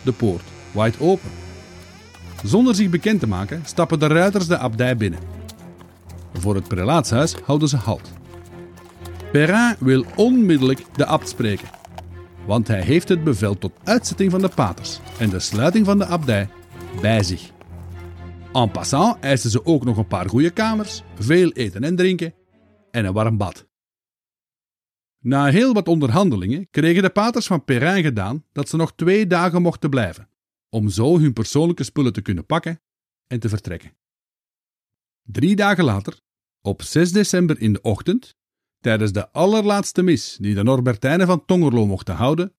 De 0.03 0.13
poort 0.13 0.45
waait 0.73 1.01
open. 1.01 1.31
Zonder 2.45 2.75
zich 2.75 2.91
bekend 2.91 3.21
te 3.21 3.29
maken 3.29 3.63
stappen 3.65 3.99
de 3.99 4.07
ruiters 4.07 4.47
de 4.47 4.59
abdij 4.59 4.97
binnen. 4.97 5.21
Voor 6.33 6.55
het 6.55 6.69
prelaatshuis 6.69 7.35
houden 7.45 7.69
ze 7.69 7.77
halt. 7.77 8.20
Perrin 9.33 9.77
wil 9.79 10.05
onmiddellijk 10.17 10.95
de 10.97 11.07
abt 11.07 11.29
spreken, 11.29 11.69
want 12.47 12.69
hij 12.69 12.83
heeft 12.83 13.09
het 13.09 13.25
bevel 13.25 13.59
tot 13.59 13.73
uitzetting 13.85 14.31
van 14.31 14.41
de 14.41 14.49
paters 14.49 15.01
en 15.19 15.31
de 15.31 15.41
sluiting 15.41 15.87
van 15.87 15.99
de 15.99 16.07
abdij 16.07 16.49
bij 17.01 17.23
zich. 17.23 17.51
En 18.53 18.71
passant 18.71 19.25
eisen 19.25 19.51
ze 19.51 19.65
ook 19.65 19.85
nog 19.85 19.97
een 19.97 20.07
paar 20.07 20.29
goede 20.29 20.51
kamers, 20.51 21.03
veel 21.15 21.51
eten 21.51 21.85
en 21.85 21.97
drinken 21.97 22.35
en 22.91 23.05
een 23.05 23.13
warm 23.13 23.37
bad. 23.37 23.69
Na 25.19 25.47
heel 25.47 25.73
wat 25.73 25.89
onderhandelingen 25.89 26.71
kregen 26.71 27.03
de 27.03 27.11
paters 27.11 27.47
van 27.47 27.65
Perrin 27.65 28.03
gedaan 28.03 28.45
dat 28.53 28.69
ze 28.69 28.77
nog 28.77 28.95
twee 28.95 29.27
dagen 29.27 29.63
mochten 29.63 29.91
blijven, 29.91 30.29
om 30.69 30.89
zo 30.89 31.19
hun 31.19 31.33
persoonlijke 31.33 31.85
spullen 31.85 32.13
te 32.13 32.23
kunnen 32.23 32.47
pakken 32.47 32.81
en 33.27 33.41
te 33.41 33.49
vertrekken. 33.49 33.97
Drie 35.23 35.57
dagen 35.57 35.85
later, 35.85 36.21
op 36.63 36.83
6 36.83 37.13
december 37.13 37.61
in 37.61 37.73
de 37.73 37.81
ochtend, 37.81 38.39
tijdens 38.81 39.13
de 39.13 39.33
allerlaatste 39.33 40.03
mis 40.03 40.37
die 40.41 40.55
de 40.55 40.63
Norbertijnen 40.63 41.27
van 41.27 41.45
Tongerlo 41.47 41.87
mochten 41.87 42.15
houden, 42.15 42.53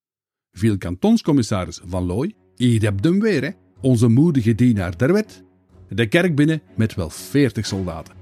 viel 0.51 0.77
kantonscommissaris 0.77 1.79
Van 1.86 2.05
Looy, 2.05 2.36
idem 2.55 3.01
dem 3.01 3.19
weer, 3.19 3.55
onze 3.81 4.07
moedige 4.07 4.55
dienaar 4.55 4.97
der 4.97 5.13
wet, 5.13 5.43
de 5.89 6.07
kerk 6.07 6.36
binnen 6.36 6.62
met 6.75 6.95
wel 6.95 7.10
veertig 7.10 7.65
soldaten. 7.65 8.15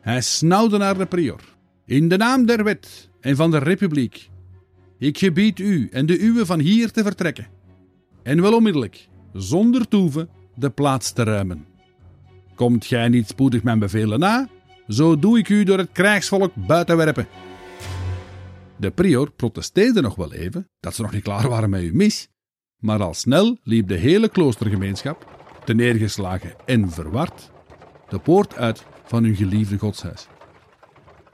Hij 0.00 0.20
snauwde 0.20 0.78
naar 0.78 0.98
de 0.98 1.06
prior. 1.06 1.40
In 1.86 2.08
de 2.08 2.16
naam 2.16 2.46
der 2.46 2.64
wet 2.64 3.10
en 3.20 3.36
van 3.36 3.50
de 3.50 3.58
republiek. 3.58 4.30
Ik 4.98 5.18
gebied 5.18 5.58
u 5.58 5.88
en 5.92 6.06
de 6.06 6.20
uwe 6.20 6.46
van 6.46 6.60
hier 6.60 6.90
te 6.90 7.02
vertrekken. 7.02 7.46
En 8.22 8.42
wel 8.42 8.54
onmiddellijk, 8.54 9.08
zonder 9.32 9.88
toeven, 9.88 10.28
de 10.54 10.70
plaats 10.70 11.12
te 11.12 11.22
ruimen. 11.22 11.66
Komt 12.54 12.84
gij 12.84 13.08
niet 13.08 13.28
spoedig 13.28 13.62
mijn 13.62 13.78
bevelen 13.78 14.18
na, 14.18 14.48
zo 14.88 15.18
doe 15.18 15.38
ik 15.38 15.48
u 15.48 15.64
door 15.64 15.78
het 15.78 15.92
krijgsvolk 15.92 16.52
buiten 16.54 16.96
werpen. 16.96 17.26
De 18.76 18.90
prior 18.90 19.30
protesteerde 19.30 20.00
nog 20.00 20.14
wel 20.14 20.32
even 20.32 20.68
dat 20.80 20.94
ze 20.94 21.02
nog 21.02 21.12
niet 21.12 21.22
klaar 21.22 21.48
waren 21.48 21.70
met 21.70 21.82
uw 21.82 21.94
mis, 21.94 22.28
maar 22.76 23.02
al 23.02 23.14
snel 23.14 23.58
liep 23.62 23.88
de 23.88 23.96
hele 23.96 24.28
kloostergemeenschap, 24.28 25.40
te 25.64 25.74
neergeslagen 25.74 26.54
en 26.64 26.90
verward, 26.90 27.50
de 28.08 28.18
poort 28.18 28.56
uit 28.56 28.84
van 29.04 29.24
hun 29.24 29.34
geliefde 29.34 29.78
godshuis. 29.78 30.26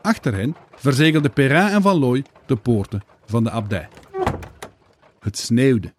Achter 0.00 0.34
hen 0.34 0.56
verzegelden 0.74 1.32
Perrin 1.32 1.68
en 1.68 1.82
Van 1.82 1.98
Looy 1.98 2.24
de 2.46 2.56
poorten 2.56 3.02
van 3.24 3.44
de 3.44 3.50
abdij. 3.50 3.88
Het 5.20 5.38
sneeuwde. 5.38 5.94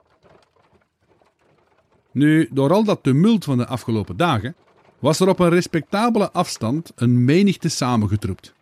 Nu, 2.11 2.49
door 2.51 2.73
al 2.73 2.83
dat 2.83 3.03
tumult 3.03 3.43
van 3.43 3.57
de 3.57 3.65
afgelopen 3.65 4.17
dagen, 4.17 4.55
was 4.99 5.19
er 5.19 5.27
op 5.27 5.39
een 5.39 5.49
respectabele 5.49 6.31
afstand 6.31 6.91
een 6.95 7.25
menigte 7.25 7.69
samengetroept. 7.69 8.53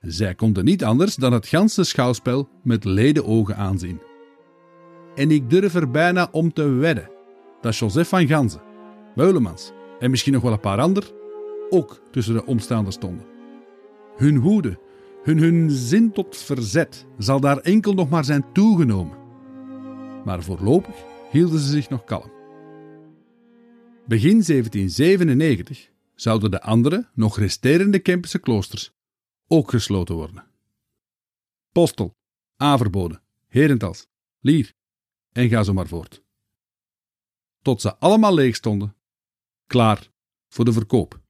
Zij 0.00 0.34
konden 0.34 0.64
niet 0.64 0.84
anders 0.84 1.14
dan 1.14 1.32
het 1.32 1.46
ganse 1.46 1.84
schouwspel 1.84 2.48
met 2.62 2.84
ledenogen 2.84 3.56
aanzien. 3.56 4.00
En 5.14 5.30
ik 5.30 5.50
durf 5.50 5.74
er 5.74 5.90
bijna 5.90 6.28
om 6.30 6.52
te 6.52 6.68
wedden 6.68 7.10
dat 7.60 7.76
Joseph 7.76 8.08
van 8.08 8.26
Ganzen, 8.26 8.60
Meulemans 9.14 9.72
en 9.98 10.10
misschien 10.10 10.32
nog 10.32 10.42
wel 10.42 10.52
een 10.52 10.60
paar 10.60 10.80
anderen 10.80 11.10
ook 11.70 12.00
tussen 12.10 12.34
de 12.34 12.46
omstaanders 12.46 12.96
stonden. 12.96 13.26
Hun 14.16 14.40
woede, 14.40 14.78
hun, 15.22 15.38
hun 15.38 15.70
zin 15.70 16.12
tot 16.12 16.36
verzet 16.36 17.06
zal 17.18 17.40
daar 17.40 17.58
enkel 17.58 17.92
nog 17.92 18.08
maar 18.08 18.24
zijn 18.24 18.44
toegenomen. 18.52 19.16
Maar 20.24 20.42
voorlopig 20.42 20.94
hielden 21.30 21.58
ze 21.58 21.70
zich 21.70 21.88
nog 21.88 22.04
kalm. 22.04 22.37
Begin 24.08 24.42
1797 24.42 25.90
zouden 26.14 26.50
de 26.50 26.60
andere, 26.60 27.08
nog 27.14 27.38
resterende 27.38 27.98
Kempische 27.98 28.38
kloosters 28.38 28.92
ook 29.46 29.70
gesloten 29.70 30.14
worden. 30.14 30.46
Postel, 31.72 32.16
Averbode, 32.56 33.20
Herentals, 33.46 34.06
Lier 34.40 34.72
en 35.32 35.48
ga 35.48 35.62
zo 35.62 35.72
maar 35.72 35.86
voort. 35.86 36.22
Tot 37.62 37.80
ze 37.80 37.96
allemaal 37.96 38.34
leeg 38.34 38.56
stonden, 38.56 38.96
klaar 39.66 40.10
voor 40.48 40.64
de 40.64 40.72
verkoop. 40.72 41.20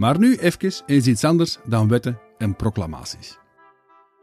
Maar 0.00 0.18
nu 0.18 0.36
even 0.36 0.72
eens 0.86 1.06
iets 1.06 1.24
anders 1.24 1.58
dan 1.64 1.88
wetten 1.88 2.18
en 2.38 2.56
proclamaties. 2.56 3.38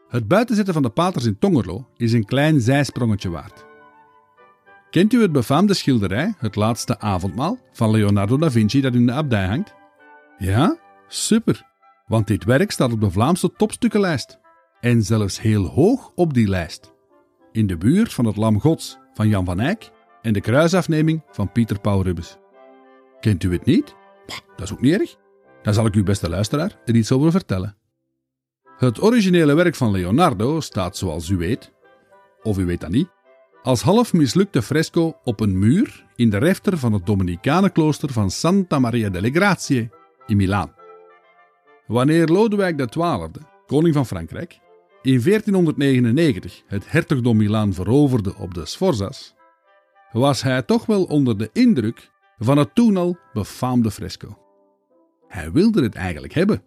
Het 0.08 0.28
buitenzetten 0.28 0.74
van 0.74 0.84
de 0.84 0.90
paters 0.90 1.26
in 1.26 1.38
Tongerlo 1.40 1.88
is 1.98 2.14
een 2.14 2.26
klein 2.26 2.62
zijsprongetje 2.62 3.30
waard. 3.30 3.66
Kent 4.90 5.14
u 5.14 5.22
het 5.22 5.32
befaamde 5.32 5.74
schilderij 5.74 6.34
Het 6.38 6.56
Laatste 6.56 7.00
Avondmaal 7.00 7.60
van 7.72 7.92
Leonardo 7.92 8.38
da 8.38 8.52
Vinci 8.52 8.82
dat 8.82 8.94
in 8.94 9.06
de 9.06 9.12
abdij 9.12 9.48
hangt? 9.48 9.76
Ja? 10.38 10.78
Super, 11.08 11.64
want 12.08 12.28
dit 12.28 12.44
werk 12.44 12.72
staat 12.72 12.92
op 12.92 13.02
de 13.02 13.12
Vlaamse 13.12 13.52
topstukkenlijst. 13.52 14.40
En 14.80 15.04
zelfs 15.04 15.42
heel 15.42 15.66
hoog 15.66 16.12
op 16.16 16.34
die 16.34 16.48
lijst. 16.48 16.94
In 17.52 17.68
de 17.68 17.78
buurt 17.78 18.14
van 18.14 18.26
het 18.26 18.36
Lam 18.36 18.60
Gods 18.60 18.98
van 19.14 19.28
Jan 19.28 19.46
van 19.46 19.60
Eyck 19.60 19.92
en 20.22 20.34
de 20.34 20.42
kruisafneming 20.42 21.24
van 21.32 21.52
Pieter 21.52 21.80
Paul 21.80 22.04
Rubens. 22.04 22.38
Kent 23.20 23.44
u 23.44 23.52
het 23.52 23.66
niet? 23.66 23.96
Dat 24.56 24.66
is 24.66 24.72
ook 24.72 24.82
niet 24.82 24.94
erg. 24.94 25.18
Dan 25.68 25.76
zal 25.76 25.86
ik 25.86 25.94
uw 25.94 26.04
beste 26.04 26.30
luisteraar 26.30 26.80
er 26.86 26.96
iets 26.96 27.12
over 27.12 27.32
vertellen. 27.32 27.76
Het 28.78 29.02
originele 29.02 29.54
werk 29.54 29.76
van 29.76 29.92
Leonardo 29.92 30.60
staat, 30.60 30.98
zoals 30.98 31.30
u 31.30 31.38
weet, 31.38 31.72
of 32.42 32.58
u 32.58 32.66
weet 32.66 32.82
dat 32.82 32.90
niet, 32.90 33.10
als 33.64 33.82
half 33.82 34.14
mislukte 34.14 34.62
fresco 34.62 35.18
op 35.24 35.40
een 35.40 35.60
muur 35.60 36.06
in 36.16 36.30
de 36.30 36.38
refter 36.38 36.78
van 36.78 36.94
het 36.94 37.06
Dominicanenklooster 37.06 38.12
van 38.12 38.32
Santa 38.32 38.80
Maria 38.80 39.10
delle 39.10 39.32
Grazie 39.32 39.90
in 40.28 40.38
Milaan. 40.38 40.74
Wanneer 41.88 42.28
Lodewijk 42.28 42.90
XII, 42.90 43.30
koning 43.66 43.94
van 43.94 44.06
Frankrijk, 44.06 44.60
in 45.02 45.22
1499 45.22 46.64
het 46.68 46.92
hertogdom 46.92 47.38
Milaan 47.38 47.74
veroverde 47.74 48.36
op 48.36 48.54
de 48.54 48.66
Sforzas, 48.66 49.36
was 50.12 50.42
hij 50.42 50.62
toch 50.62 50.86
wel 50.86 51.04
onder 51.04 51.38
de 51.38 51.50
indruk 51.54 52.10
van 52.38 52.58
het 52.58 52.76
toen 52.76 52.98
al 52.98 53.18
befaamde 53.34 53.92
fresco. 53.92 54.47
Hij 55.28 55.52
wilde 55.52 55.84
het 55.84 55.96
eigenlijk 55.96 56.34
hebben. 56.34 56.62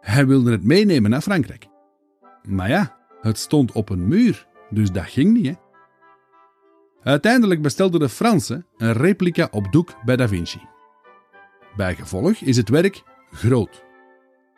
Hij 0.00 0.26
wilde 0.26 0.50
het 0.50 0.64
meenemen 0.64 1.10
naar 1.10 1.20
Frankrijk. 1.20 1.66
Maar 2.42 2.68
ja, 2.68 2.96
het 3.20 3.38
stond 3.38 3.72
op 3.72 3.88
een 3.88 4.08
muur, 4.08 4.46
dus 4.70 4.90
dat 4.90 5.04
ging 5.04 5.32
niet. 5.32 5.46
Hè? 5.46 5.54
Uiteindelijk 7.02 7.62
bestelden 7.62 8.00
de 8.00 8.08
Fransen 8.08 8.66
een 8.76 8.92
replica 8.92 9.48
op 9.50 9.72
doek 9.72 9.94
bij 10.04 10.16
Da 10.16 10.28
Vinci. 10.28 10.60
Bijgevolg 11.76 12.32
is 12.32 12.56
het 12.56 12.68
werk 12.68 13.02
groot. 13.30 13.84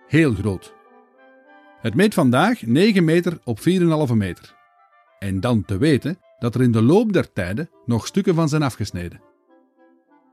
Heel 0.06 0.34
groot. 0.34 0.74
Het 1.80 1.94
meet 1.94 2.14
vandaag 2.14 2.62
9 2.62 3.04
meter 3.04 3.38
op 3.44 3.58
4,5 4.08 4.14
meter. 4.14 4.54
En 5.18 5.40
dan 5.40 5.64
te 5.64 5.78
weten 5.78 6.18
dat 6.38 6.54
er 6.54 6.62
in 6.62 6.72
de 6.72 6.82
loop 6.82 7.12
der 7.12 7.32
tijden 7.32 7.70
nog 7.84 8.06
stukken 8.06 8.34
van 8.34 8.48
zijn 8.48 8.62
afgesneden. 8.62 9.20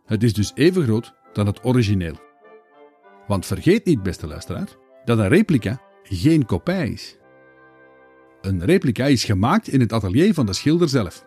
Het 0.06 0.24
is 0.24 0.34
dus 0.34 0.52
even 0.56 0.84
groot 0.84 1.14
dan 1.34 1.46
het 1.46 1.66
origineel. 1.66 2.23
Want 3.28 3.46
vergeet 3.46 3.86
niet, 3.86 4.04
beste 4.04 4.28
luisteraar, 4.28 4.68
dat 5.06 5.18
een 5.18 5.28
replica 5.28 5.82
geen 6.04 6.46
kopij 6.46 6.90
is. 6.90 7.18
Een 8.42 8.66
replica 8.66 9.06
is 9.06 9.24
gemaakt 9.24 9.68
in 9.68 9.80
het 9.80 9.94
atelier 9.94 10.34
van 10.34 10.46
de 10.46 10.54
schilder 10.54 10.90
zelf. 10.90 11.26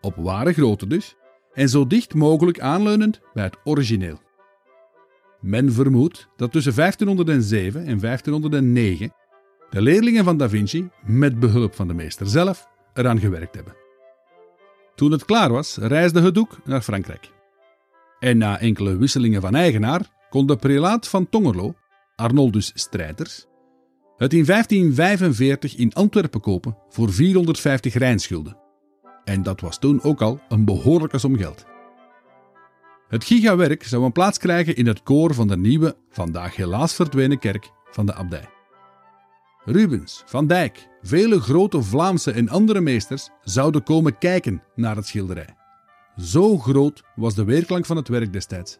Op 0.00 0.16
ware 0.16 0.52
grootte 0.52 0.86
dus, 0.86 1.16
en 1.52 1.68
zo 1.68 1.86
dicht 1.86 2.14
mogelijk 2.14 2.60
aanleunend 2.60 3.20
bij 3.34 3.44
het 3.44 3.56
origineel. 3.64 4.20
Men 5.40 5.72
vermoedt 5.72 6.28
dat 6.36 6.52
tussen 6.52 6.74
1507 6.74 7.86
en 7.86 8.00
1509 8.00 9.12
de 9.70 9.82
leerlingen 9.82 10.24
van 10.24 10.36
Da 10.36 10.48
Vinci, 10.48 10.88
met 11.04 11.38
behulp 11.38 11.74
van 11.74 11.88
de 11.88 11.94
meester 11.94 12.26
zelf, 12.26 12.68
eraan 12.94 13.20
gewerkt 13.20 13.54
hebben. 13.54 13.76
Toen 14.94 15.12
het 15.12 15.24
klaar 15.24 15.52
was, 15.52 15.76
reisde 15.76 16.20
het 16.20 16.34
doek 16.34 16.58
naar 16.64 16.80
Frankrijk. 16.80 17.30
En 18.18 18.38
na 18.38 18.60
enkele 18.60 18.96
wisselingen 18.96 19.40
van 19.40 19.54
eigenaar 19.54 20.00
kon 20.32 20.46
de 20.46 20.56
prelaat 20.56 21.08
van 21.08 21.28
Tongerlo, 21.28 21.74
Arnoldus 22.16 22.72
Strijders, 22.74 23.46
het 24.16 24.32
in 24.32 24.44
1545 24.44 25.76
in 25.76 25.92
Antwerpen 25.92 26.40
kopen 26.40 26.76
voor 26.88 27.12
450 27.12 27.94
rijnschulden. 27.94 28.56
En 29.24 29.42
dat 29.42 29.60
was 29.60 29.78
toen 29.78 30.02
ook 30.02 30.20
al 30.22 30.40
een 30.48 30.64
behoorlijke 30.64 31.18
som 31.18 31.36
geld. 31.36 31.64
Het 33.08 33.24
gigawerk 33.24 33.84
zou 33.84 34.04
een 34.04 34.12
plaats 34.12 34.38
krijgen 34.38 34.76
in 34.76 34.86
het 34.86 35.02
koor 35.02 35.34
van 35.34 35.48
de 35.48 35.56
nieuwe, 35.56 35.96
vandaag 36.10 36.56
helaas 36.56 36.94
verdwenen 36.94 37.38
kerk 37.38 37.70
van 37.90 38.06
de 38.06 38.14
abdij. 38.14 38.48
Rubens, 39.64 40.22
Van 40.26 40.46
Dijk, 40.46 40.88
vele 41.02 41.40
grote 41.40 41.82
Vlaamse 41.82 42.32
en 42.32 42.48
andere 42.48 42.80
meesters 42.80 43.28
zouden 43.42 43.82
komen 43.82 44.18
kijken 44.18 44.62
naar 44.74 44.96
het 44.96 45.06
schilderij. 45.06 45.56
Zo 46.16 46.58
groot 46.58 47.02
was 47.14 47.34
de 47.34 47.44
weerklank 47.44 47.86
van 47.86 47.96
het 47.96 48.08
werk 48.08 48.32
destijds. 48.32 48.78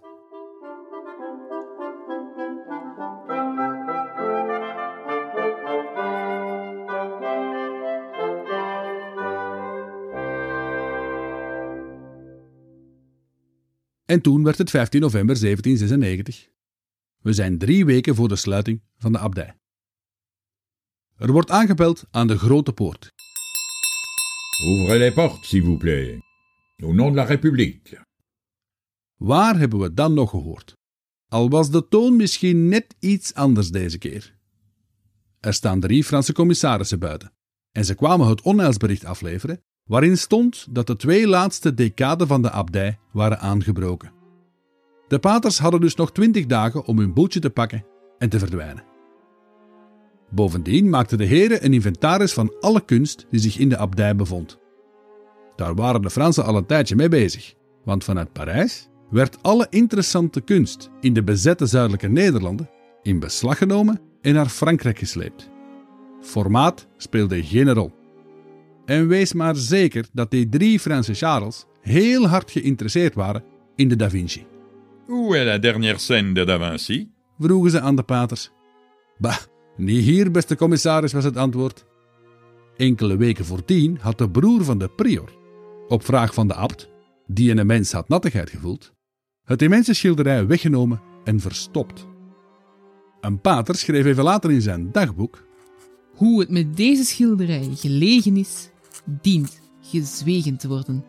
En 14.13 14.21
toen 14.21 14.43
werd 14.43 14.59
het 14.59 14.71
15 14.71 15.01
november 15.01 15.41
1796. 15.41 16.49
We 17.19 17.33
zijn 17.33 17.59
drie 17.59 17.85
weken 17.85 18.15
voor 18.15 18.29
de 18.29 18.37
sluiting 18.37 18.83
van 18.97 19.13
de 19.13 19.19
abdij. 19.19 19.57
Er 21.17 21.33
wordt 21.33 21.51
aangebeld 21.51 22.05
aan 22.11 22.27
de 22.27 22.39
grote 22.39 22.73
poort. 22.73 23.11
Ouvrez 24.67 24.99
les 24.99 25.15
portes, 25.15 25.49
s'il 25.49 25.65
vous 25.65 25.79
plaît. 25.79 26.19
Au 26.77 26.95
nom 26.95 27.09
de 27.09 27.15
la 27.15 27.25
République. 27.25 28.03
Waar 29.17 29.59
hebben 29.59 29.79
we 29.79 29.95
dan 29.95 30.15
nog 30.15 30.31
gehoord? 30.31 30.77
Al 31.29 31.49
was 31.49 31.71
de 31.71 31.89
toon 31.89 32.17
misschien 32.17 32.69
net 32.69 32.95
iets 32.99 33.35
anders 33.35 33.71
deze 33.71 33.99
keer. 33.99 34.37
Er 35.41 35.55
staan 35.55 35.81
drie 35.81 36.05
Franse 36.05 36.33
commissarissen 36.33 36.99
buiten 36.99 37.33
en 37.71 37.85
ze 37.85 37.95
kwamen 37.95 38.29
het 38.29 38.43
onheilsbericht 38.43 39.05
afleveren 39.05 39.65
waarin 39.93 40.19
stond 40.19 40.67
dat 40.71 40.87
de 40.87 40.97
twee 40.97 41.29
laatste 41.29 41.75
decaden 41.75 42.27
van 42.27 42.43
de 42.43 42.51
abdij 42.51 42.99
waren 43.11 43.41
aangebroken. 43.41 44.13
De 45.09 45.19
paters 45.19 45.59
hadden 45.59 45.81
dus 45.81 45.95
nog 45.95 46.13
twintig 46.13 46.47
dagen 46.47 46.85
om 46.85 46.99
hun 46.99 47.13
boeltje 47.13 47.41
te 47.41 47.51
pakken 47.51 47.85
en 48.19 48.29
te 48.29 48.39
verdwijnen. 48.39 48.85
Bovendien 50.31 50.89
maakten 50.89 51.19
de 51.19 51.25
heren 51.25 51.65
een 51.65 51.73
inventaris 51.73 52.33
van 52.33 52.55
alle 52.61 52.85
kunst 52.85 53.27
die 53.31 53.41
zich 53.41 53.59
in 53.59 53.69
de 53.69 53.77
abdij 53.77 54.17
bevond. 54.17 54.59
Daar 55.57 55.75
waren 55.75 56.03
de 56.03 56.11
Fransen 56.11 56.45
al 56.45 56.57
een 56.57 56.67
tijdje 56.67 56.97
mee 56.97 57.09
bezig, 57.09 57.55
want 57.85 58.05
vanuit 58.05 58.33
Parijs 58.33 58.89
werd 59.11 59.43
alle 59.43 59.67
interessante 59.71 60.41
kunst 60.41 60.91
in 61.01 61.13
de 61.13 61.23
bezette 61.23 61.67
zuidelijke 61.67 62.09
Nederlanden 62.09 62.71
in 63.03 63.19
beslag 63.19 63.59
genomen 63.59 64.01
en 64.21 64.35
naar 64.35 64.49
Frankrijk 64.49 64.99
gesleept. 64.99 65.51
Formaat 66.21 66.87
speelde 66.97 67.45
geen 67.45 67.73
rol. 67.73 68.02
En 68.85 69.09
wees 69.09 69.33
maar 69.33 69.57
zeker 69.57 70.07
dat 70.13 70.31
die 70.31 70.49
drie 70.49 70.81
Franse 70.81 71.15
Charles 71.15 71.67
heel 71.81 72.29
hard 72.29 72.51
geïnteresseerd 72.51 73.15
waren 73.15 73.45
in 73.77 73.89
de 73.89 73.97
Da 73.97 74.11
Vinci. 74.11 74.47
Où 75.09 75.35
est 75.35 75.45
la 75.45 75.59
dernière 75.59 76.01
scène 76.01 76.33
de 76.35 76.45
Da 76.45 76.59
Vinci 76.59 77.11
Vroegen 77.39 77.71
ze 77.71 77.81
aan 77.81 77.97
de 77.97 78.03
paters. 78.03 78.51
Bah, 79.19 79.37
niet 79.77 80.05
hier, 80.05 80.31
beste 80.31 80.57
commissaris, 80.57 81.13
was 81.13 81.25
het 81.25 81.37
antwoord. 81.37 81.85
Enkele 82.77 83.17
weken 83.17 83.45
voordien 83.45 83.99
had 84.01 84.19
de 84.19 84.31
broer 84.31 84.65
van 84.65 84.79
de 84.79 84.89
prior, 84.89 85.33
op 85.89 86.05
vraag 86.05 86.35
van 86.35 86.49
de 86.49 86.55
abt, 86.55 86.89
die 87.27 87.57
een 87.57 87.67
mens 87.67 87.93
had 87.93 88.09
nattigheid 88.09 88.51
gevoeld, 88.51 88.93
het 89.45 89.63
immense 89.63 89.95
schilderij 89.95 90.47
weggenomen 90.47 91.01
en 91.25 91.41
verstopt. 91.41 92.07
Een 93.21 93.41
pater 93.41 93.75
schreef 93.75 94.05
even 94.05 94.25
later 94.25 94.51
in 94.51 94.63
zijn 94.63 94.93
dagboek 94.93 95.47
Hoe 96.15 96.41
het 96.41 96.51
met 96.51 96.77
deze 96.77 97.05
schilderij 97.05 97.69
gelegen 97.75 98.37
is, 98.37 98.71
dient 99.21 99.61
gezwegen 99.81 100.57
te 100.57 100.69
worden. 100.69 101.05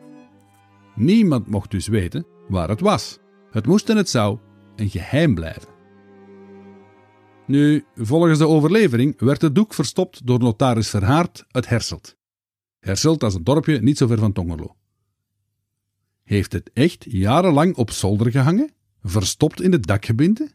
Niemand 0.95 1.47
mocht 1.47 1.71
dus 1.71 1.87
weten 1.87 2.25
waar 2.47 2.69
het 2.69 2.79
was. 2.79 3.19
Het 3.51 3.65
moest 3.65 3.89
en 3.89 3.97
het 3.97 4.09
zou 4.09 4.39
een 4.75 4.89
geheim 4.89 5.35
blijven. 5.35 5.71
Nu, 7.47 7.85
volgens 7.95 8.37
de 8.37 8.47
overlevering 8.47 9.19
werd 9.19 9.41
het 9.41 9.55
doek 9.55 9.73
verstopt 9.73 10.27
door 10.27 10.39
notaris 10.39 10.89
Verhaard 10.89 11.45
uit 11.51 11.69
Herselt. 11.69 12.17
Herselt 12.79 13.23
is 13.23 13.33
een 13.33 13.43
dorpje 13.43 13.81
niet 13.81 13.97
zo 13.97 14.07
ver 14.07 14.17
van 14.17 14.33
Tongerlo. 14.33 14.75
Heeft 16.23 16.53
het 16.53 16.71
echt 16.73 17.05
jarenlang 17.07 17.75
op 17.75 17.91
zolder 17.91 18.31
gehangen, 18.31 18.73
verstopt 19.01 19.61
in 19.61 19.71
het 19.71 19.85
dakgebinde? 19.85 20.51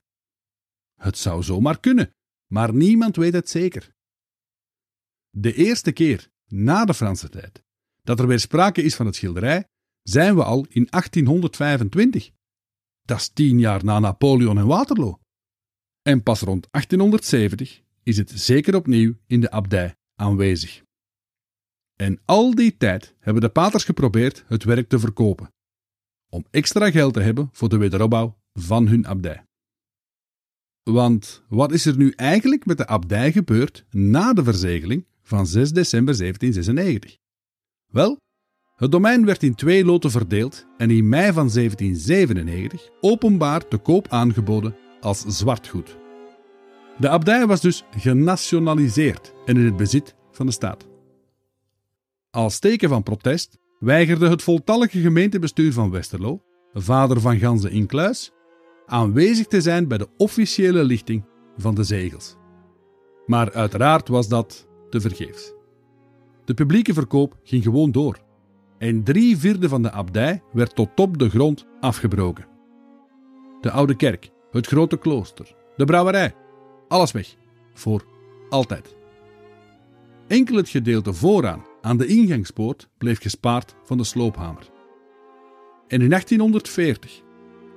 Het 0.96 1.18
zou 1.18 1.42
zomaar 1.42 1.80
kunnen, 1.80 2.14
maar 2.46 2.74
niemand 2.74 3.16
weet 3.16 3.32
het 3.32 3.48
zeker. 3.48 3.94
De 5.30 5.54
eerste 5.54 5.92
keer 5.92 6.30
na 6.48 6.84
de 6.84 6.94
Franse 6.94 7.28
tijd 7.28 7.62
dat 8.08 8.20
er 8.20 8.26
weer 8.26 8.40
sprake 8.40 8.82
is 8.82 8.94
van 8.94 9.06
het 9.06 9.14
schilderij, 9.14 9.68
zijn 10.02 10.34
we 10.34 10.44
al 10.44 10.66
in 10.68 10.86
1825. 10.90 12.30
Dat 13.02 13.18
is 13.18 13.28
tien 13.28 13.58
jaar 13.58 13.84
na 13.84 13.98
Napoleon 13.98 14.58
en 14.58 14.66
Waterloo. 14.66 15.18
En 16.02 16.22
pas 16.22 16.40
rond 16.40 16.68
1870 16.70 17.82
is 18.02 18.16
het 18.16 18.30
zeker 18.30 18.74
opnieuw 18.74 19.14
in 19.26 19.40
de 19.40 19.50
abdij 19.50 19.96
aanwezig. 20.14 20.82
En 21.96 22.20
al 22.24 22.54
die 22.54 22.76
tijd 22.76 23.14
hebben 23.20 23.42
de 23.42 23.48
paters 23.48 23.84
geprobeerd 23.84 24.44
het 24.46 24.64
werk 24.64 24.88
te 24.88 24.98
verkopen, 24.98 25.52
om 26.28 26.44
extra 26.50 26.90
geld 26.90 27.14
te 27.14 27.20
hebben 27.20 27.48
voor 27.52 27.68
de 27.68 27.76
wederopbouw 27.76 28.38
van 28.52 28.88
hun 28.88 29.06
abdij. 29.06 29.44
Want 30.82 31.42
wat 31.48 31.72
is 31.72 31.86
er 31.86 31.96
nu 31.96 32.10
eigenlijk 32.10 32.66
met 32.66 32.76
de 32.76 32.86
abdij 32.86 33.32
gebeurd 33.32 33.84
na 33.90 34.32
de 34.32 34.44
verzegeling 34.44 35.06
van 35.28 35.46
6 35.46 35.72
december 35.72 36.16
1796? 36.16 37.16
Wel, 37.86 38.20
het 38.76 38.92
domein 38.92 39.24
werd 39.24 39.42
in 39.42 39.54
twee 39.54 39.84
loten 39.84 40.10
verdeeld 40.10 40.66
en 40.76 40.90
in 40.90 41.08
mei 41.08 41.32
van 41.32 41.50
1797 41.52 42.88
openbaar 43.00 43.68
te 43.68 43.76
koop 43.76 44.08
aangeboden 44.08 44.76
als 45.00 45.24
zwartgoed. 45.26 45.96
De 46.98 47.08
abdij 47.08 47.46
was 47.46 47.60
dus 47.60 47.84
genationaliseerd 47.96 49.34
en 49.46 49.56
in 49.56 49.64
het 49.64 49.76
bezit 49.76 50.14
van 50.30 50.46
de 50.46 50.52
staat. 50.52 50.86
Als 52.30 52.58
teken 52.58 52.88
van 52.88 53.02
protest 53.02 53.58
weigerde 53.78 54.28
het 54.28 54.42
voltallige 54.42 55.00
gemeentebestuur 55.00 55.72
van 55.72 55.90
Westerlo, 55.90 56.42
vader 56.72 57.20
van 57.20 57.38
Ganze 57.38 57.70
Inkluis, 57.70 58.32
aanwezig 58.86 59.46
te 59.46 59.60
zijn 59.60 59.88
bij 59.88 59.98
de 59.98 60.08
officiële 60.16 60.84
lichting 60.84 61.24
van 61.56 61.74
de 61.74 61.84
zegels. 61.84 62.36
Maar 63.26 63.52
uiteraard 63.52 64.08
was 64.08 64.28
dat 64.28 64.67
te 64.90 65.00
vergeefs. 65.00 65.52
De 66.44 66.54
publieke 66.54 66.92
verkoop 66.92 67.36
ging 67.42 67.62
gewoon 67.62 67.92
door 67.92 68.18
en 68.78 69.04
drie 69.04 69.38
vierde 69.38 69.68
van 69.68 69.82
de 69.82 69.90
abdij 69.90 70.42
werd 70.52 70.74
tot 70.74 71.00
op 71.00 71.18
de 71.18 71.28
grond 71.30 71.66
afgebroken. 71.80 72.46
De 73.60 73.70
oude 73.70 73.96
kerk, 73.96 74.30
het 74.50 74.66
grote 74.66 74.98
klooster, 74.98 75.54
de 75.76 75.84
brouwerij, 75.84 76.34
alles 76.88 77.12
weg. 77.12 77.36
Voor 77.74 78.04
altijd. 78.48 78.96
Enkel 80.26 80.56
het 80.56 80.68
gedeelte 80.68 81.12
vooraan, 81.12 81.64
aan 81.80 81.96
de 81.96 82.06
ingangspoort, 82.06 82.88
bleef 82.98 83.20
gespaard 83.20 83.74
van 83.84 83.96
de 83.96 84.04
sloophamer. 84.04 84.70
En 85.88 86.00
in 86.02 86.08
1840, 86.08 87.22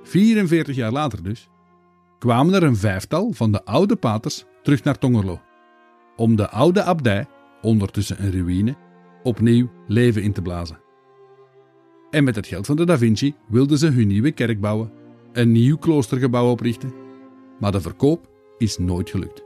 44 0.02 0.76
jaar 0.76 0.92
later 0.92 1.22
dus, 1.22 1.48
kwamen 2.18 2.54
er 2.54 2.62
een 2.62 2.76
vijftal 2.76 3.32
van 3.32 3.52
de 3.52 3.64
oude 3.64 3.96
paters 3.96 4.44
terug 4.62 4.84
naar 4.84 4.98
Tongerlo. 4.98 5.40
Om 6.16 6.36
de 6.36 6.48
oude 6.48 6.82
abdij, 6.82 7.26
ondertussen 7.62 8.24
een 8.24 8.30
ruïne, 8.30 8.76
opnieuw 9.22 9.70
leven 9.86 10.22
in 10.22 10.32
te 10.32 10.42
blazen. 10.42 10.80
En 12.10 12.24
met 12.24 12.36
het 12.36 12.46
geld 12.46 12.66
van 12.66 12.76
de 12.76 12.84
Da 12.84 12.98
Vinci 12.98 13.34
wilden 13.48 13.78
ze 13.78 13.86
hun 13.86 14.06
nieuwe 14.06 14.32
kerk 14.32 14.60
bouwen, 14.60 14.92
een 15.32 15.52
nieuw 15.52 15.76
kloostergebouw 15.76 16.50
oprichten. 16.50 16.92
Maar 17.60 17.72
de 17.72 17.80
verkoop 17.80 18.30
is 18.58 18.78
nooit 18.78 19.10
gelukt. 19.10 19.44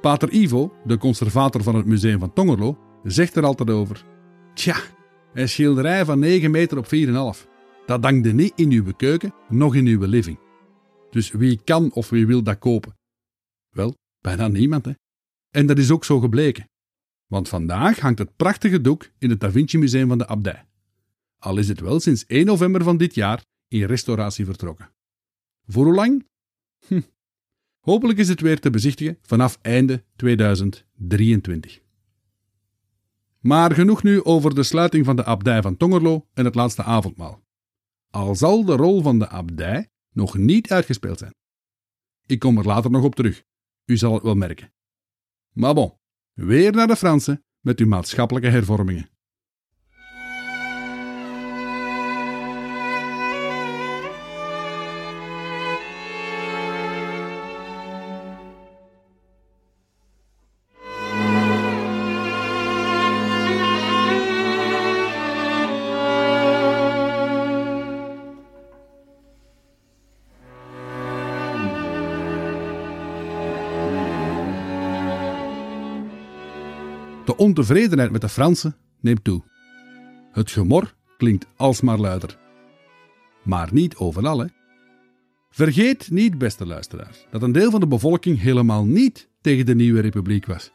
Pater 0.00 0.32
Ivo, 0.32 0.72
de 0.84 0.98
conservator 0.98 1.62
van 1.62 1.74
het 1.74 1.86
museum 1.86 2.18
van 2.18 2.32
Tongerlo, 2.32 2.78
zegt 3.02 3.36
er 3.36 3.44
altijd 3.44 3.70
over: 3.70 4.04
Tja, 4.54 4.76
een 5.34 5.48
schilderij 5.48 6.04
van 6.04 6.18
9 6.18 6.50
meter 6.50 6.78
op 6.78 6.84
4,5. 6.84 7.48
Dat 7.86 8.02
dankde 8.02 8.32
niet 8.32 8.52
in 8.56 8.70
uw 8.70 8.92
keuken, 8.96 9.34
nog 9.48 9.74
in 9.74 9.86
uw 9.86 10.04
living. 10.04 10.38
Dus 11.10 11.30
wie 11.30 11.60
kan 11.64 11.92
of 11.92 12.10
wie 12.10 12.26
wil 12.26 12.42
dat 12.42 12.58
kopen? 12.58 12.96
Wel, 13.70 13.94
bijna 14.20 14.48
niemand, 14.48 14.84
hè. 14.84 14.92
En 15.50 15.66
dat 15.66 15.78
is 15.78 15.90
ook 15.90 16.04
zo 16.04 16.20
gebleken. 16.20 16.68
Want 17.26 17.48
vandaag 17.48 17.98
hangt 17.98 18.18
het 18.18 18.36
prachtige 18.36 18.80
doek 18.80 19.10
in 19.18 19.30
het 19.30 19.40
Da 19.40 19.50
Vinci 19.50 19.78
Museum 19.78 20.08
van 20.08 20.18
de 20.18 20.26
Abdij. 20.26 20.64
al 21.38 21.56
is 21.56 21.68
het 21.68 21.80
wel 21.80 22.00
sinds 22.00 22.26
1 22.26 22.46
november 22.46 22.82
van 22.82 22.96
dit 22.96 23.14
jaar 23.14 23.44
in 23.68 23.84
restauratie 23.84 24.44
vertrokken. 24.44 24.92
Voor 25.66 25.84
hoe 25.84 25.94
lang? 25.94 26.26
Hm. 26.86 27.00
Hopelijk 27.80 28.18
is 28.18 28.28
het 28.28 28.40
weer 28.40 28.60
te 28.60 28.70
bezichtigen 28.70 29.18
vanaf 29.22 29.58
einde 29.62 30.04
2023. 30.16 31.80
Maar 33.40 33.74
genoeg 33.74 34.02
nu 34.02 34.22
over 34.24 34.54
de 34.54 34.62
sluiting 34.62 35.04
van 35.04 35.16
de 35.16 35.24
abdij 35.24 35.62
van 35.62 35.76
Tongerlo 35.76 36.26
en 36.32 36.44
het 36.44 36.54
laatste 36.54 36.82
avondmaal. 36.82 37.42
Al 38.10 38.34
zal 38.34 38.64
de 38.64 38.76
rol 38.76 39.02
van 39.02 39.18
de 39.18 39.28
abdij 39.28 39.88
nog 40.12 40.36
niet 40.36 40.72
uitgespeeld 40.72 41.18
zijn. 41.18 41.34
Ik 42.26 42.38
kom 42.38 42.58
er 42.58 42.66
later 42.66 42.90
nog 42.90 43.04
op 43.04 43.14
terug. 43.14 43.42
U 43.84 43.96
zal 43.96 44.14
het 44.14 44.22
wel 44.22 44.34
merken. 44.34 44.72
Maar 45.52 45.74
bon, 45.74 45.98
weer 46.32 46.72
naar 46.72 46.86
de 46.86 46.96
Fransen 46.96 47.44
met 47.60 47.78
uw 47.78 47.86
maatschappelijke 47.86 48.48
hervormingen. 48.48 49.10
Ontevredenheid 77.60 78.10
met 78.10 78.20
de 78.20 78.28
Fransen 78.28 78.76
neemt 79.00 79.24
toe. 79.24 79.42
Het 80.32 80.50
gemor 80.50 80.94
klinkt 81.16 81.46
alsmaar 81.56 81.98
luider. 81.98 82.38
Maar 83.42 83.68
niet 83.72 83.96
overal, 83.96 84.38
hè. 84.38 84.46
Vergeet 85.50 86.10
niet, 86.10 86.38
beste 86.38 86.66
luisteraars, 86.66 87.26
dat 87.30 87.42
een 87.42 87.52
deel 87.52 87.70
van 87.70 87.80
de 87.80 87.86
bevolking 87.86 88.40
helemaal 88.40 88.84
niet 88.84 89.28
tegen 89.40 89.66
de 89.66 89.74
nieuwe 89.74 90.00
republiek 90.00 90.46
was. 90.46 90.70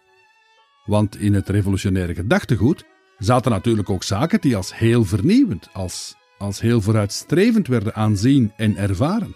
Want 0.86 1.20
in 1.20 1.34
het 1.34 1.50
revolutionaire 1.50 2.16
gedachtegoed 2.16 2.86
zaten 3.18 3.52
natuurlijk 3.52 3.90
ook 3.90 4.04
zaken 4.04 4.42
die 4.42 4.56
als 4.56 4.78
heel 4.78 5.04
vernieuwend, 5.04 5.70
als, 5.74 6.16
als 6.38 6.62
heel 6.62 6.82
vooruitstrevend 6.82 7.68
werden 7.68 7.96
aanzien 7.96 8.52
en 8.56 8.78
ervaren. 8.78 9.36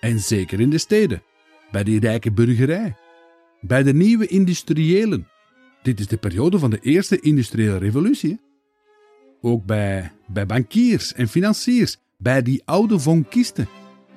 En 0.00 0.20
zeker 0.20 0.60
in 0.60 0.70
de 0.70 0.78
steden, 0.78 1.22
bij 1.70 1.84
die 1.84 2.00
rijke 2.00 2.32
burgerij, 2.32 2.96
bij 3.60 3.82
de 3.82 3.94
nieuwe 3.94 4.26
industriëlen, 4.26 5.28
dit 5.82 6.00
is 6.00 6.06
de 6.06 6.16
periode 6.16 6.58
van 6.58 6.70
de 6.70 6.80
eerste 6.80 7.20
industriële 7.20 7.76
revolutie. 7.76 8.40
Ook 9.40 9.64
bij, 9.64 10.12
bij 10.26 10.46
bankiers 10.46 11.12
en 11.12 11.28
financiers, 11.28 11.96
bij 12.16 12.42
die 12.42 12.62
oude 12.64 12.98
vonkisten. 12.98 13.68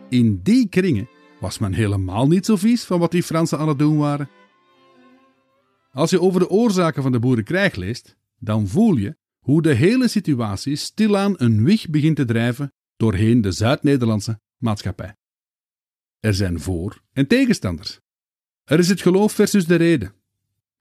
In 0.10 0.40
die 0.44 0.70
kringen 0.70 1.10
was 1.40 1.60
men 1.60 1.74
helemaal 1.74 2.28
niet 2.28 2.46
zo 2.46 2.56
vies 2.56 2.84
van 2.84 3.00
wat 3.00 3.12
die 3.12 3.24
Fransen 3.24 3.58
aan 3.58 3.68
het 3.68 3.80
doen 3.80 3.98
waren. 3.98 4.30
Als 5.92 6.10
je 6.10 6.22
over 6.22 6.40
de 6.40 6.50
oorzaken 6.50 7.04
van 7.04 7.12
de 7.12 7.20
boerenkrijg 7.20 7.76
leest, 7.76 8.16
dan 8.38 8.68
voel 8.68 8.96
je 8.96 9.18
hoe 9.40 9.62
de 9.62 9.74
hele 9.74 10.08
situatie 10.08 10.76
stilaan 10.76 11.34
een 11.38 11.64
wieg 11.64 11.90
begint 11.90 12.16
te 12.16 12.26
drijven 12.26 12.74
doorheen 12.98 13.42
de 13.42 13.52
Zuid-Nederlandse 13.52 14.40
maatschappij. 14.58 15.16
Er 16.20 16.34
zijn 16.34 16.60
voor- 16.60 17.02
en 17.14 17.28
tegenstanders. 17.28 18.00
Er 18.64 18.80
is 18.80 18.90
het 18.90 19.02
geloof 19.02 19.32
versus 19.32 19.66
de 19.66 19.76
reden 19.76 20.21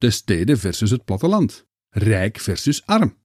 de 0.00 0.10
steden 0.10 0.58
versus 0.58 0.90
het 0.90 1.04
platteland, 1.04 1.66
rijk 1.88 2.38
versus 2.38 2.86
arm. 2.86 3.18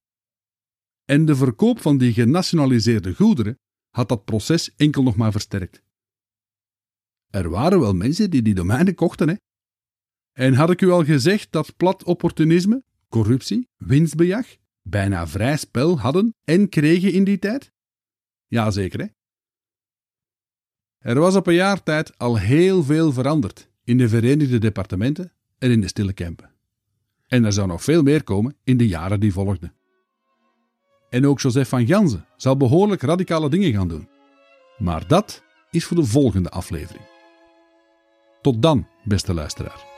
En 1.04 1.24
de 1.24 1.36
verkoop 1.36 1.80
van 1.80 1.98
die 1.98 2.12
genationaliseerde 2.12 3.14
goederen 3.14 3.58
had 3.90 4.08
dat 4.08 4.24
proces 4.24 4.74
enkel 4.74 5.02
nog 5.02 5.16
maar 5.16 5.32
versterkt. 5.32 5.82
Er 7.30 7.50
waren 7.50 7.80
wel 7.80 7.94
mensen 7.94 8.30
die 8.30 8.42
die 8.42 8.54
domeinen 8.54 8.94
kochten, 8.94 9.28
hè? 9.28 9.34
En 10.32 10.54
had 10.54 10.70
ik 10.70 10.80
u 10.80 10.90
al 10.90 11.04
gezegd 11.04 11.52
dat 11.52 11.76
plat 11.76 12.04
opportunisme, 12.04 12.84
corruptie, 13.08 13.68
winstbejag 13.76 14.46
bijna 14.82 15.26
vrij 15.26 15.56
spel 15.56 16.00
hadden 16.00 16.34
en 16.44 16.68
kregen 16.68 17.12
in 17.12 17.24
die 17.24 17.38
tijd? 17.38 17.72
Jazeker, 18.46 19.00
hè? 19.00 19.06
Er 20.98 21.20
was 21.20 21.36
op 21.36 21.46
een 21.46 21.54
jaar 21.54 21.82
tijd 21.82 22.18
al 22.18 22.38
heel 22.38 22.82
veel 22.82 23.12
veranderd 23.12 23.70
in 23.84 23.98
de 23.98 24.08
Verenigde 24.08 24.58
Departementen 24.58 25.32
en 25.58 25.70
in 25.70 25.80
de 25.80 25.88
Stille 25.88 26.12
Kempen. 26.12 26.55
En 27.36 27.44
er 27.44 27.52
zou 27.52 27.66
nog 27.66 27.82
veel 27.82 28.02
meer 28.02 28.22
komen 28.24 28.56
in 28.64 28.76
de 28.76 28.86
jaren 28.86 29.20
die 29.20 29.32
volgden. 29.32 29.74
En 31.10 31.26
ook 31.26 31.40
Joseph 31.40 31.68
van 31.68 31.86
Ganzen 31.86 32.26
zal 32.36 32.56
behoorlijk 32.56 33.02
radicale 33.02 33.50
dingen 33.50 33.72
gaan 33.72 33.88
doen. 33.88 34.08
Maar 34.78 35.08
dat 35.08 35.42
is 35.70 35.84
voor 35.84 35.96
de 35.96 36.04
volgende 36.04 36.50
aflevering. 36.50 37.04
Tot 38.40 38.62
dan, 38.62 38.86
beste 39.04 39.34
luisteraar. 39.34 39.95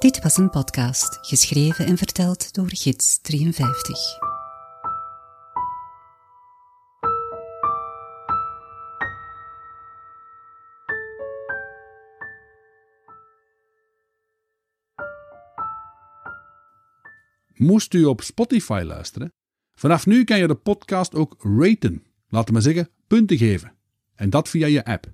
Dit 0.00 0.22
was 0.22 0.36
een 0.36 0.50
podcast, 0.50 1.18
geschreven 1.20 1.86
en 1.86 1.96
verteld 1.96 2.54
door 2.54 2.68
Gids 2.68 3.20
53. 3.20 3.98
Moest 17.54 17.94
u 17.94 18.04
op 18.04 18.22
Spotify 18.22 18.82
luisteren? 18.86 19.32
Vanaf 19.74 20.06
nu 20.06 20.24
kan 20.24 20.38
je 20.38 20.46
de 20.46 20.54
podcast 20.54 21.14
ook 21.14 21.36
raten, 21.38 22.04
laten 22.28 22.54
we 22.54 22.60
zeggen 22.60 22.88
punten 23.06 23.36
geven. 23.36 23.72
En 24.14 24.30
dat 24.30 24.48
via 24.48 24.66
je 24.66 24.84
app. 24.84 25.12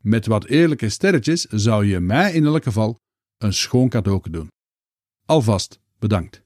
Met 0.00 0.26
wat 0.26 0.44
eerlijke 0.44 0.88
sterretjes 0.88 1.42
zou 1.42 1.86
je 1.86 2.00
mij 2.00 2.32
in 2.32 2.44
elk 2.44 2.62
geval 2.62 3.02
een 3.44 3.52
schoon 3.52 3.88
cadeau 3.88 4.30
doen. 4.30 4.48
Alvast 5.26 5.80
bedankt. 5.98 6.43